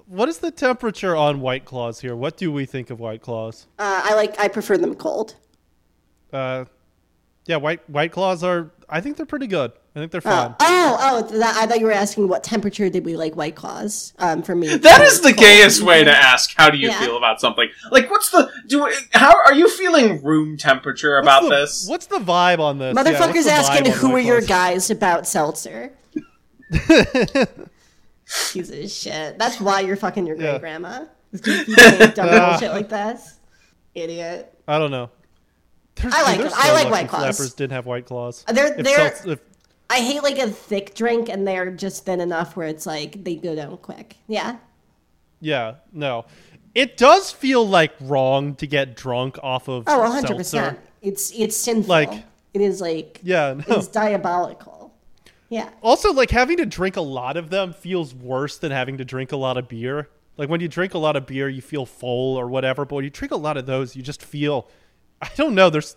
[0.07, 2.15] what is the temperature on White Claws here?
[2.15, 3.67] What do we think of White Claws?
[3.79, 5.37] Uh, I like, I prefer them cold.
[6.33, 6.67] Uh,
[7.47, 8.71] yeah, White White Claws are.
[8.89, 9.73] I think they're pretty good.
[9.95, 10.55] I think they're Oh, fine.
[10.59, 10.97] oh,
[11.31, 11.39] oh!
[11.39, 14.15] That, I thought you were asking what temperature did we like White Claws?
[14.19, 15.37] Um, for me, That is the cold.
[15.41, 16.55] gayest way to ask.
[16.57, 16.99] How do you Yeah.
[17.01, 17.69] feel about something?
[17.91, 18.91] Like, what's the do?
[19.13, 21.87] How are you feeling room temperature about what's the, this?
[21.89, 22.97] What's the vibe on this?
[22.97, 25.93] Motherfuckers the vibe asking who are your guys about seltzer.
[28.53, 29.39] Piece of shit.
[29.39, 30.53] That's why you're fucking your Yeah.
[30.53, 31.05] great grandma.
[31.43, 33.39] Dumb bullshit like this.
[33.95, 34.53] Idiot.
[34.67, 35.11] I don't know.
[35.97, 36.51] There's- I like they're.
[36.55, 37.37] I like White Claws.
[37.37, 38.45] Flappers didn't have White Claws.
[38.49, 39.41] They're- If they're- if, seltz- if-
[39.93, 43.37] I hate like a thick drink and they're just thin enough where it's like they
[43.37, 44.17] go down quick.
[44.27, 44.57] Yeah.
[45.41, 46.25] yeah, no.
[46.75, 50.35] It does feel like wrong to get drunk off of Oh, 100 seltzer.
[50.37, 50.79] percent.
[51.03, 51.89] It's it's sinful.
[51.91, 52.25] Like-
[52.55, 53.65] it is like Yeah, no.
[53.77, 54.95] it's diabolical.
[55.49, 55.69] Yeah.
[55.83, 59.33] Also, like having to drink a lot of them feels worse than having to drink
[59.33, 60.09] a lot of beer.
[60.39, 63.05] Like when you drink a lot of beer, you feel full or whatever, but when
[63.05, 64.69] you drink a lot of those, you just feel
[65.21, 65.95] I don't know, there's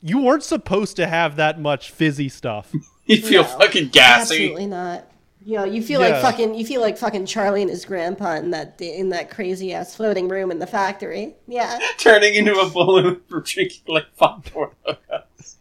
[0.00, 2.72] you weren't supposed to have that much fizzy stuff.
[3.16, 4.34] you feel No, fucking gassy.
[4.34, 5.04] Absolutely not.
[5.44, 6.08] You know, you feel Yeah.
[6.08, 6.54] like fucking.
[6.56, 10.28] You feel like fucking Charlie and his grandpa in that in that crazy ass floating
[10.28, 11.34] room in the factory.
[11.46, 11.78] Yeah.
[11.98, 15.54] Turning into a balloon for drinking like five Lokos.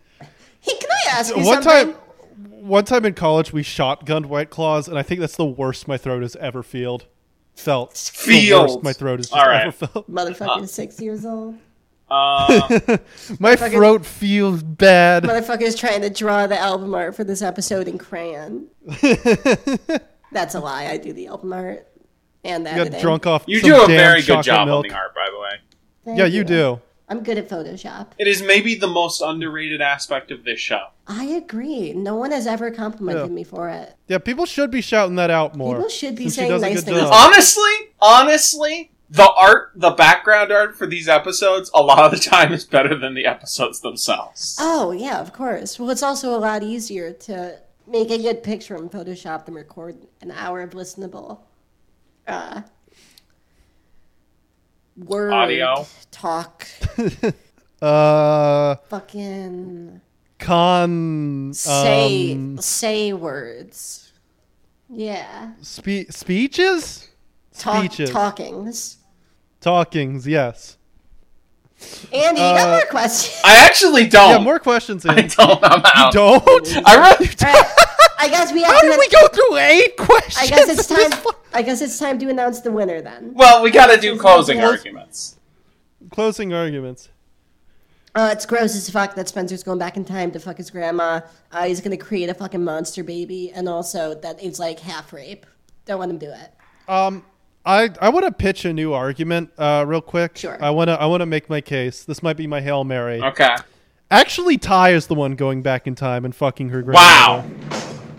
[0.62, 1.94] Hey, can I ask you one something?
[1.94, 2.02] time
[2.50, 5.98] one time in college we shotgunned white claws and i think that's the worst my
[5.98, 7.06] throat has ever felt
[7.56, 8.82] felt The Feel.
[8.82, 9.68] my throat has just All right.
[9.68, 11.58] ever felt Motherfucker's uh, six years old.
[12.08, 12.68] Uh,
[13.40, 17.88] my Motherfucker- throat feels bad Motherfucker's trying to draw the album art for this episode
[17.88, 18.68] in crayon.
[20.32, 20.86] That's a lie.
[20.88, 21.88] I do the album art
[22.44, 24.68] and the you got drunk off you some do a damn very good chocolate job
[24.68, 24.86] milk.
[24.86, 25.50] on the art, by the way.
[26.06, 28.08] Thank yeah you do I'm good at Photoshop.
[28.18, 30.88] It is maybe the most underrated aspect of this show.
[31.06, 31.94] I agree.
[31.94, 33.34] No one has ever complimented Yeah.
[33.36, 33.94] me for it.
[34.08, 37.00] yeah people should be shouting that out more People should be saying does nice things.
[37.00, 42.52] Honestly, honestly, the art, the background art for these episodes, a lot of the time
[42.52, 44.58] is better than the episodes themselves.
[44.60, 45.80] Oh yeah, of course.
[45.80, 50.08] Well, it's also a lot easier to make a good picture in Photoshop than record
[50.22, 51.40] an hour of listenable
[52.28, 52.62] uh,
[54.98, 55.86] word Audio.
[56.12, 56.68] talk.
[57.82, 60.02] uh Fucking
[60.40, 64.14] con say um, say words.
[64.90, 67.10] Yeah, spe- speeches
[67.58, 68.10] talk Speeches.
[68.12, 68.98] talkings.
[69.62, 70.78] talkings yes
[72.14, 73.42] Andy, you Uh, got more questions?
[73.44, 74.30] I actually don't.
[74.32, 75.60] yeah more questions I don't.
[75.64, 76.14] I'm out.
[76.14, 77.38] don't I really All right,
[78.18, 78.88] I guess we have how to.
[78.88, 80.88] did we go through eight questions I guess it's
[81.24, 81.34] time.
[81.54, 83.34] I guess it's time to announce the winner then.
[83.34, 85.36] Well, we gotta do closing Close- arguments.
[86.12, 87.10] closing arguments
[88.16, 91.20] Uh, it's gross as fuck that Spencer's going back in time to fuck his grandma.
[91.52, 95.46] Uh, he's gonna create a fucking monster baby, and also that it's like half rape.
[95.86, 96.54] Don't let him do it.
[96.88, 97.26] Um,
[97.66, 100.38] I I want to pitch a new argument, uh, real quick.
[100.38, 100.58] Sure.
[100.64, 102.04] I want to I want to make my case.
[102.04, 103.22] This might be my hail mary.
[103.22, 103.56] Okay.
[104.12, 107.44] Actually, Ty is the one going back in time and fucking her Wow.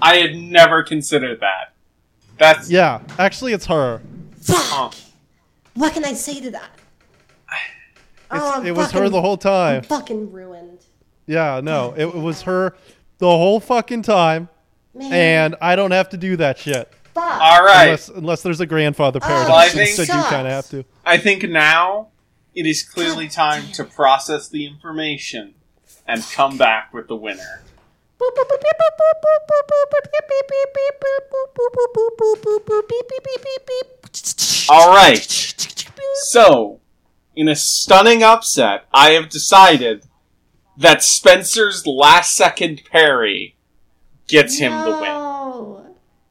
[0.02, 1.72] I had never considered that.
[2.38, 4.02] That's Yeah, actually, it's her.
[4.40, 4.56] Fuck.
[4.58, 4.90] huh.
[5.74, 6.70] What can I say to that?
[8.32, 9.76] It's- Oh, it was her the whole time.
[9.76, 10.80] I'm fucking ruined.
[11.26, 12.76] Yeah, no, it was her
[13.18, 14.48] the whole fucking time,
[14.94, 17.40] Man, and I don't have to do that shit fuck.
[17.40, 17.84] All right.
[17.86, 19.48] unless unless there's a grandfather paradox.
[19.48, 20.84] Well, I think- so you kind of have to.
[21.04, 22.08] I think now
[22.54, 25.54] it is clearly time to process the information
[26.06, 27.62] and come back with the winner.
[34.68, 35.20] All right.
[36.30, 36.80] So,
[37.34, 40.04] in a stunning upset, I have decided
[40.76, 43.56] that Spencer's last second parry
[44.28, 45.35] gets him the win.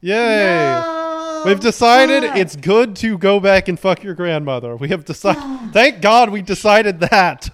[0.06, 0.82] Yay!
[0.82, 1.42] No.
[1.46, 4.76] We've decided it's good to go back and fuck your grandmother.
[4.76, 5.72] We have decided.
[5.72, 7.50] Thank God we decided that.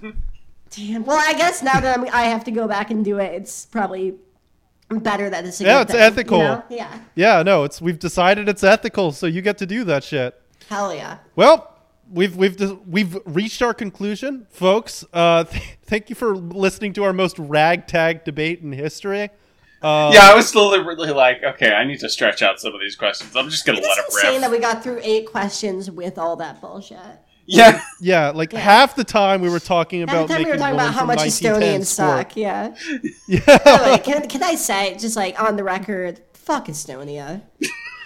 [0.68, 1.04] Damn.
[1.04, 3.64] Well, I guess now that I'm, I have to go back and do it, it's
[3.64, 4.16] probably
[4.90, 6.38] better that it's Yeah, it's thing, ethical.
[6.38, 6.62] You know?
[6.68, 7.00] Yeah.
[7.14, 10.38] Yeah, no, it's we've decided it's ethical, so you get to do that shit.
[10.68, 11.18] Hell yeah.
[11.34, 11.74] Well,
[12.10, 15.06] we've we've we've reached our conclusion, folks.
[15.10, 19.30] Uh, th- thank you for listening to our most ragtag debate in history.
[19.82, 22.96] Um, Yeah, I was deliberately like, okay, I need to stretch out some of these
[22.96, 23.34] questions.
[23.36, 24.40] I'm just gonna It's let it insane riff.
[24.42, 26.98] that we got through eight questions with all that bullshit.
[27.46, 28.60] yeah, yeah, like Yeah.
[28.60, 30.94] half the time we were talking about Every about time we were making talking about
[30.94, 32.74] how much 1910 Estonians suck, yeah.
[33.26, 37.42] Yeah, way, can, can I say, just like on the record, fuck Estonia.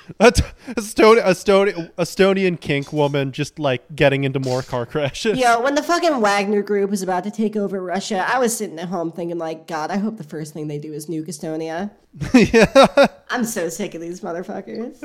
[0.20, 5.38] Est- Estoni- Estoni- Estonian kink woman just like getting into more car crashes.
[5.38, 8.78] Yo, when the fucking Wagner group was about to take over Russia, I was sitting
[8.78, 11.90] at home thinking, like, God, I hope the first thing they do is nuke Estonia.
[12.34, 13.07] yeah.
[13.30, 15.00] I'm so sick of these motherfuckers.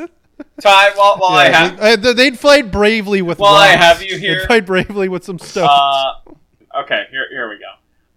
[0.62, 0.92] Ty.
[0.96, 3.40] While, while I have they- uh, they'd fight bravely with.
[3.40, 5.70] While I have you here, They'd here, fight bravely with some stuff.
[5.72, 7.66] Uh, okay, here here we go.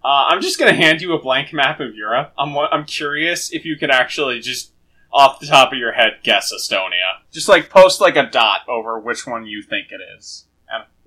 [0.02, 2.32] Uh, I'm just gonna hand you a blank map of Europe.
[2.38, 4.72] I'm I'm curious if you can actually just
[5.14, 7.20] off the top of your head guess Estonia.
[7.30, 10.46] Just like post like a dot over which one you think it is.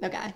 [0.02, 0.34] Okay.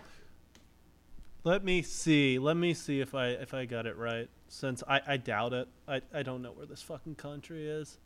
[1.44, 2.38] Let me see.
[2.40, 4.28] Let me see if I if I got it right.
[4.48, 5.68] Since I, I doubt it.
[5.88, 7.98] I, I don't know where this fucking country is.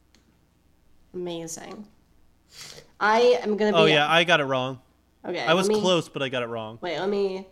[1.14, 1.88] Amazing.
[3.00, 3.78] I am gonna be.
[3.78, 4.80] Oh yeah, I got it wrong.
[5.26, 5.40] okay.
[5.44, 6.78] I was me- close, but I got it wrong.
[6.82, 7.48] Wait, let me.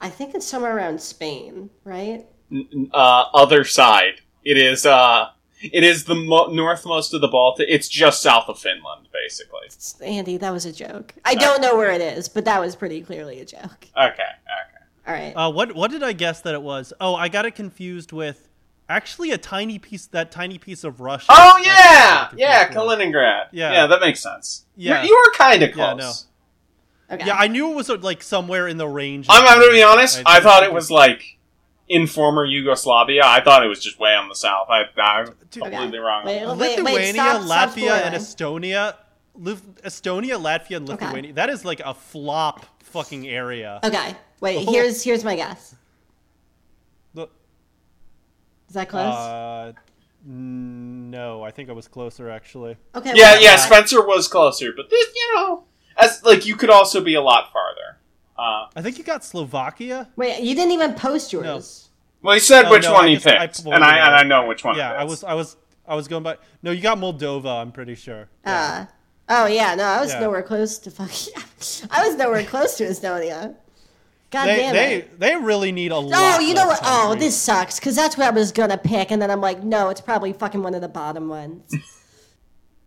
[0.00, 2.26] I think it's somewhere around Spain, right?
[2.50, 4.20] n- n- uh, other side.
[4.44, 5.28] It is uh,
[5.60, 7.66] it is the mo- northmost of the Baltic.
[7.68, 9.60] It's just south of Finland, basically.
[9.66, 11.14] It's- Andy, that was a joke.
[11.24, 13.86] I don't know where it is, but that was pretty clearly a joke.
[13.96, 14.84] Okay, okay.
[15.06, 15.32] All right.
[15.34, 16.92] Uh, what what did I guess that it was?
[17.00, 18.48] Oh, I got it confused with
[18.90, 21.26] actually a tiny piece that tiny piece of Russia.
[21.30, 22.98] Oh yeah, what I got yeah, confused with.
[22.98, 23.44] Kaliningrad.
[23.52, 23.72] Yeah.
[23.72, 24.64] Yeah, that makes sense.
[24.76, 25.02] Yeah.
[25.02, 26.26] You're, you were kind of Yeah, close.
[27.10, 27.26] okay.
[27.26, 29.26] Yeah, I knew it was uh, like somewhere in the range.
[29.30, 30.22] I'm, I'm gonna be honest.
[30.26, 31.37] I, I- thought it was like
[31.88, 33.22] in former Yugoslavia.
[33.24, 34.68] I thought it was just way on the south.
[34.70, 36.24] I, I'm completely wrong.
[36.26, 38.14] Wait, wait, Lithuania, wait, stop- stop Latvia, and.
[38.14, 38.94] Estonia.
[39.34, 41.04] Liv- Estonia, Latvia, and Okay.
[41.06, 41.32] Lithuania.
[41.34, 43.78] That is like a flop fucking area.
[43.84, 44.16] Okay.
[44.40, 44.66] Wait.
[44.66, 44.72] Oh.
[44.72, 45.76] Here's here's my guess.
[47.14, 47.30] Look,
[48.68, 49.04] Is that close?
[49.14, 49.72] uh,
[50.24, 52.76] no, I think I was closer actually.
[52.94, 53.12] okay.
[53.14, 53.56] Yeah, well, yeah.
[53.56, 55.64] Spencer was closer, but this, you know,
[55.96, 57.97] as like you could also be a lot farther.
[58.38, 60.08] Uh, I think you got Slovakia.
[60.16, 61.88] Wait, you didn't even post yours.
[62.22, 63.96] well, he said Oh, which no, one I he just- I picked, pulled and I
[63.98, 64.14] and.
[64.14, 64.76] I know which one.
[64.76, 66.36] Yeah, it I was, I was, I was going by.
[66.62, 67.60] No, you got Moldova.
[67.60, 68.28] I'm pretty sure.
[68.44, 68.86] Uh,
[69.28, 70.20] oh yeah, no, I was Yeah.
[70.20, 71.34] nowhere close to fucking.
[71.90, 73.56] I was nowhere close to Estonia.
[74.30, 75.18] God they, damn they, it.
[75.18, 76.12] they really need a lot.
[76.38, 76.90] Oh, you know less what?
[76.92, 79.88] Oh, this sucks because that's what I was gonna pick, and then I'm like, no,
[79.88, 81.74] it's probably fucking one of the bottom ones.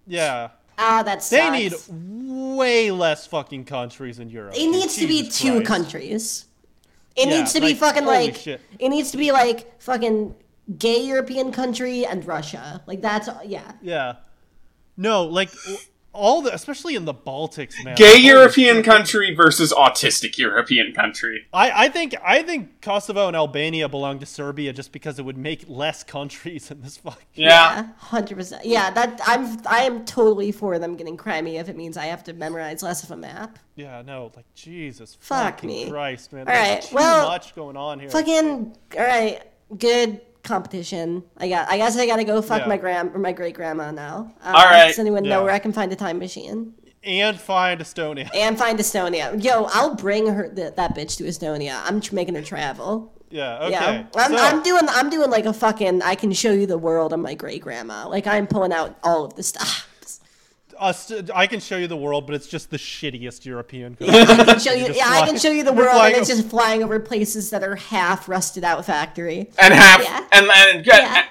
[0.08, 0.50] Yeah,
[0.84, 1.30] Ah, that sucks.
[1.30, 1.74] they need
[2.58, 4.56] way less fucking countries in Europe.
[4.58, 5.68] It needs to be Jesus two Christ.
[5.68, 6.46] countries.
[7.16, 8.36] It Yeah, needs to be like, fucking like.
[8.36, 8.62] shit.
[8.80, 10.34] It needs to be like fucking
[10.78, 12.82] gay European country and Russia.
[12.88, 13.74] Like that's yeah.
[13.82, 14.16] Yeah.
[14.98, 15.50] No, like
[16.14, 17.96] all the, especially in the Baltics, man.
[17.96, 21.48] Gay Holy European country versus autistic European country.
[21.54, 25.38] I, I think I think Kosovo and Albania belong to Serbia just because it would
[25.38, 27.26] make less countries in this fucking.
[27.34, 27.88] Yeah.
[27.98, 28.66] hundred percent.
[28.66, 32.24] Yeah, that I'm I am totally for them getting Crimea if it means I have
[32.26, 33.60] to memorize less of a map.
[33.76, 35.90] Yeah, no, like Jesus Fuck me.
[35.90, 36.48] Christ, man.
[36.48, 38.10] All There's right, too well, much going on here.
[38.10, 39.42] Fucking all right,
[39.78, 41.24] good competition.
[41.38, 41.70] I got.
[41.70, 42.68] I guess I gotta go fuck Yeah.
[42.68, 44.32] my grand or my great grandma now.
[44.42, 44.88] Um, All right.
[44.88, 45.36] Does anyone Yeah.
[45.38, 46.74] know where I can find a time machine
[47.04, 48.30] and find Estonia.
[48.36, 49.42] and find Estonia?
[49.44, 51.82] Yo, I'll bring her th- that bitch to Estonia.
[51.86, 53.14] I'm tr- making her travel.
[53.30, 53.72] Yeah, okay.
[53.72, 54.84] Yeah, I'm, so, I'm doing.
[54.90, 56.02] I'm doing like a fucking.
[56.02, 58.08] I can show you the world on my great grandma.
[58.08, 59.88] Like I'm pulling out all of the stuff.
[60.82, 64.20] Us- I can show you the world, but it's just the shittiest European country.
[64.20, 64.88] I can show you.
[64.88, 67.64] just Yeah, I can show you the world, and it's just flying over places that
[67.64, 69.50] are half rusted out factory.
[69.60, 70.26] And half Yeah.
[70.32, 71.26] and and Yeah.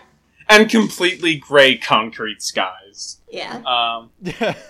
[0.49, 3.19] and completely gray concrete skies.
[3.31, 3.61] Yeah.
[3.67, 4.55] Um, Yeah.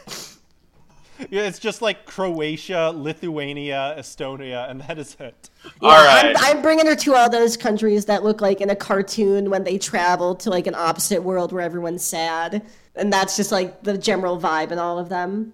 [1.28, 5.51] Yeah, it's just like Croatia, Lithuania, Estonia, and that is it.
[5.83, 6.35] All Yeah, right.
[6.39, 9.64] I'm, I'm bringing her to all those countries that look like in a cartoon when
[9.64, 12.62] they travel to like an opposite world where everyone's sad,
[13.01, 15.53] and that's just like the general vibe in all of them.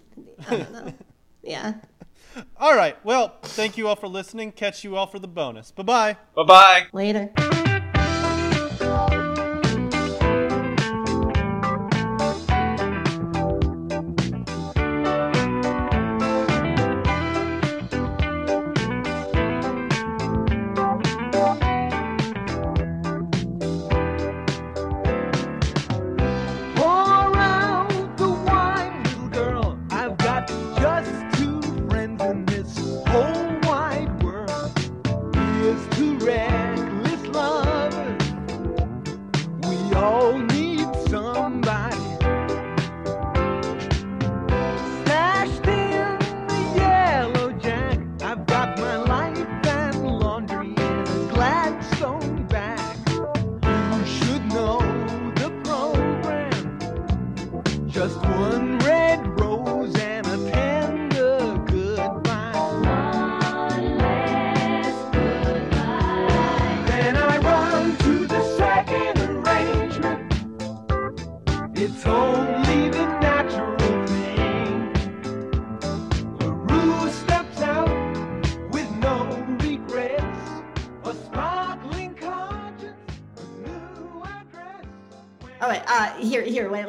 [0.48, 0.92] I don't know.
[1.42, 1.74] Yeah.
[2.58, 2.96] All right.
[3.04, 4.50] Well, thank you all for listening.
[4.50, 5.70] Catch you all for the bonus.
[5.70, 6.16] Bye bye.
[6.34, 6.86] Bye bye.
[6.92, 7.30] Later.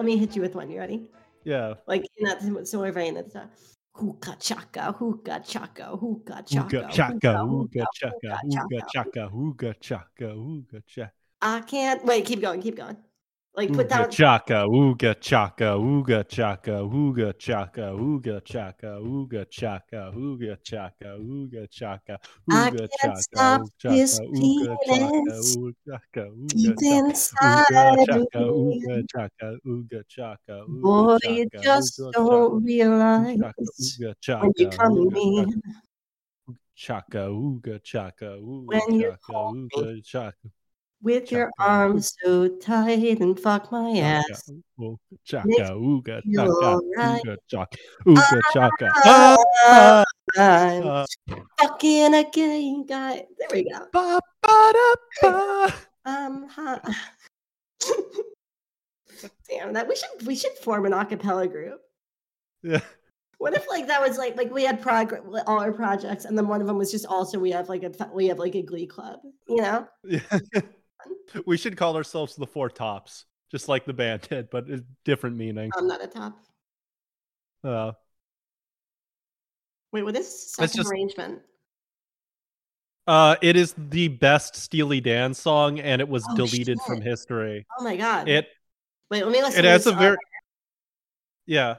[0.07, 0.69] Me hit you with one.
[0.71, 1.07] You ready?
[1.43, 1.75] Yeah.
[1.85, 3.17] Like in that similar vein.
[3.17, 3.47] It's uh,
[3.93, 8.39] hookah chaka, hookah chaka, hookah chaka, Ooga chaka, hookah, ooga hookah,
[8.93, 11.11] chaka, hookah chaka, chaka, ooga chaka.
[11.41, 12.25] I can't wait.
[12.25, 12.61] Keep going.
[12.61, 12.97] Keep going.
[13.57, 14.09] Like put Ooga down.
[14.11, 22.19] chaka, ooga chaka, ooga chaka, ooga chaka, ooga chaka, ooga chaka, ooga chaka, ooga chaka,
[22.51, 26.95] I ooga can't chaka, stop ooga chaka, ooga chaka, ooga chaka, ooga chaka.
[26.97, 28.85] inside Ooga of chaka, me.
[28.85, 35.09] ooga chaka, ooga chaka, Boy, you just don't realize ooga chaka, when you come to
[35.09, 35.47] chaka, me.
[36.75, 40.35] Chaka, ooga chaka, ooga chaka,
[41.03, 41.21] ooga chaka.
[41.21, 44.49] with your arms so tight and fuck my ass.
[45.25, 47.23] Chaka, ooga, chaka, alright.
[47.23, 48.91] ooga, chaka, ooga, chaka.
[49.05, 50.03] Ah,
[50.37, 51.05] Ah, I'm ah,
[51.59, 53.25] fucking a gay guy.
[53.37, 53.87] There we go.
[53.91, 55.73] ba, ba, da, ba.
[56.05, 56.87] Um, hot.
[59.49, 61.81] Damn that we should we should form an acapella group.
[62.61, 62.81] Yeah.
[63.39, 65.13] What if like that was like like we had prog
[65.47, 67.91] all our projects and then one of them was just also we have like a
[68.13, 69.87] we have like a glee club, you know?
[70.03, 70.21] Yeah.
[71.45, 75.35] we should call ourselves the Four Tops, just like the band did, but a different
[75.35, 75.71] meaning.
[75.77, 76.37] I'm not a top.
[77.63, 77.91] Uh,
[79.91, 81.39] Wait, what is second just- arrangement?
[83.07, 87.65] uh, it is the best Steely Dan song, and it was Oh, deleted from history.
[87.79, 88.27] Oh my god!
[88.27, 88.47] It
[89.09, 89.59] Wait, let me listen.
[89.59, 90.17] it to has a very
[91.45, 91.77] yeah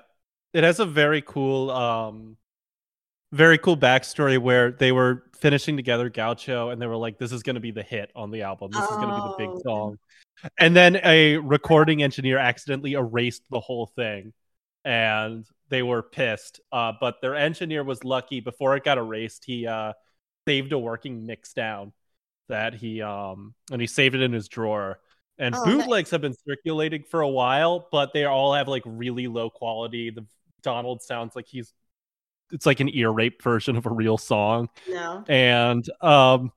[0.54, 2.38] it has a very cool um
[3.32, 7.42] very cool backstory where they were finishing together gaucho and they were like this is
[7.42, 8.70] going to be the hit on the album.
[8.72, 9.36] This is going to be the Oh.
[9.54, 9.98] big song.
[10.58, 14.32] And then a recording engineer accidentally erased the whole thing
[14.84, 18.40] and they were pissed uh, but their engineer was lucky.
[18.40, 19.92] Before it got erased he uh,
[20.46, 21.92] saved a working mix down
[22.48, 25.00] that he um and he saved it in his drawer.
[25.38, 25.74] And Oh, nice.
[25.76, 30.10] bootlegs have been circulating for a while but they all have like really low quality.
[30.10, 30.24] The
[30.62, 31.72] donald sounds like he's
[32.52, 35.24] it's like an ear rape version of a real song No.
[35.28, 36.52] and um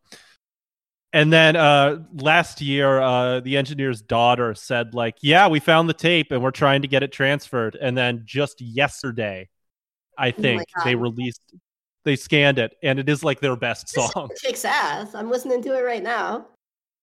[1.14, 5.94] and then uh last year uh the engineer's daughter said like yeah we found the
[5.94, 9.50] tape and we're trying to get it transferred and then just yesterday
[10.18, 11.42] i Oh think they released
[12.06, 15.14] they scanned it and it is like their best This song kicks ass.
[15.14, 16.48] I'm listening to it right now.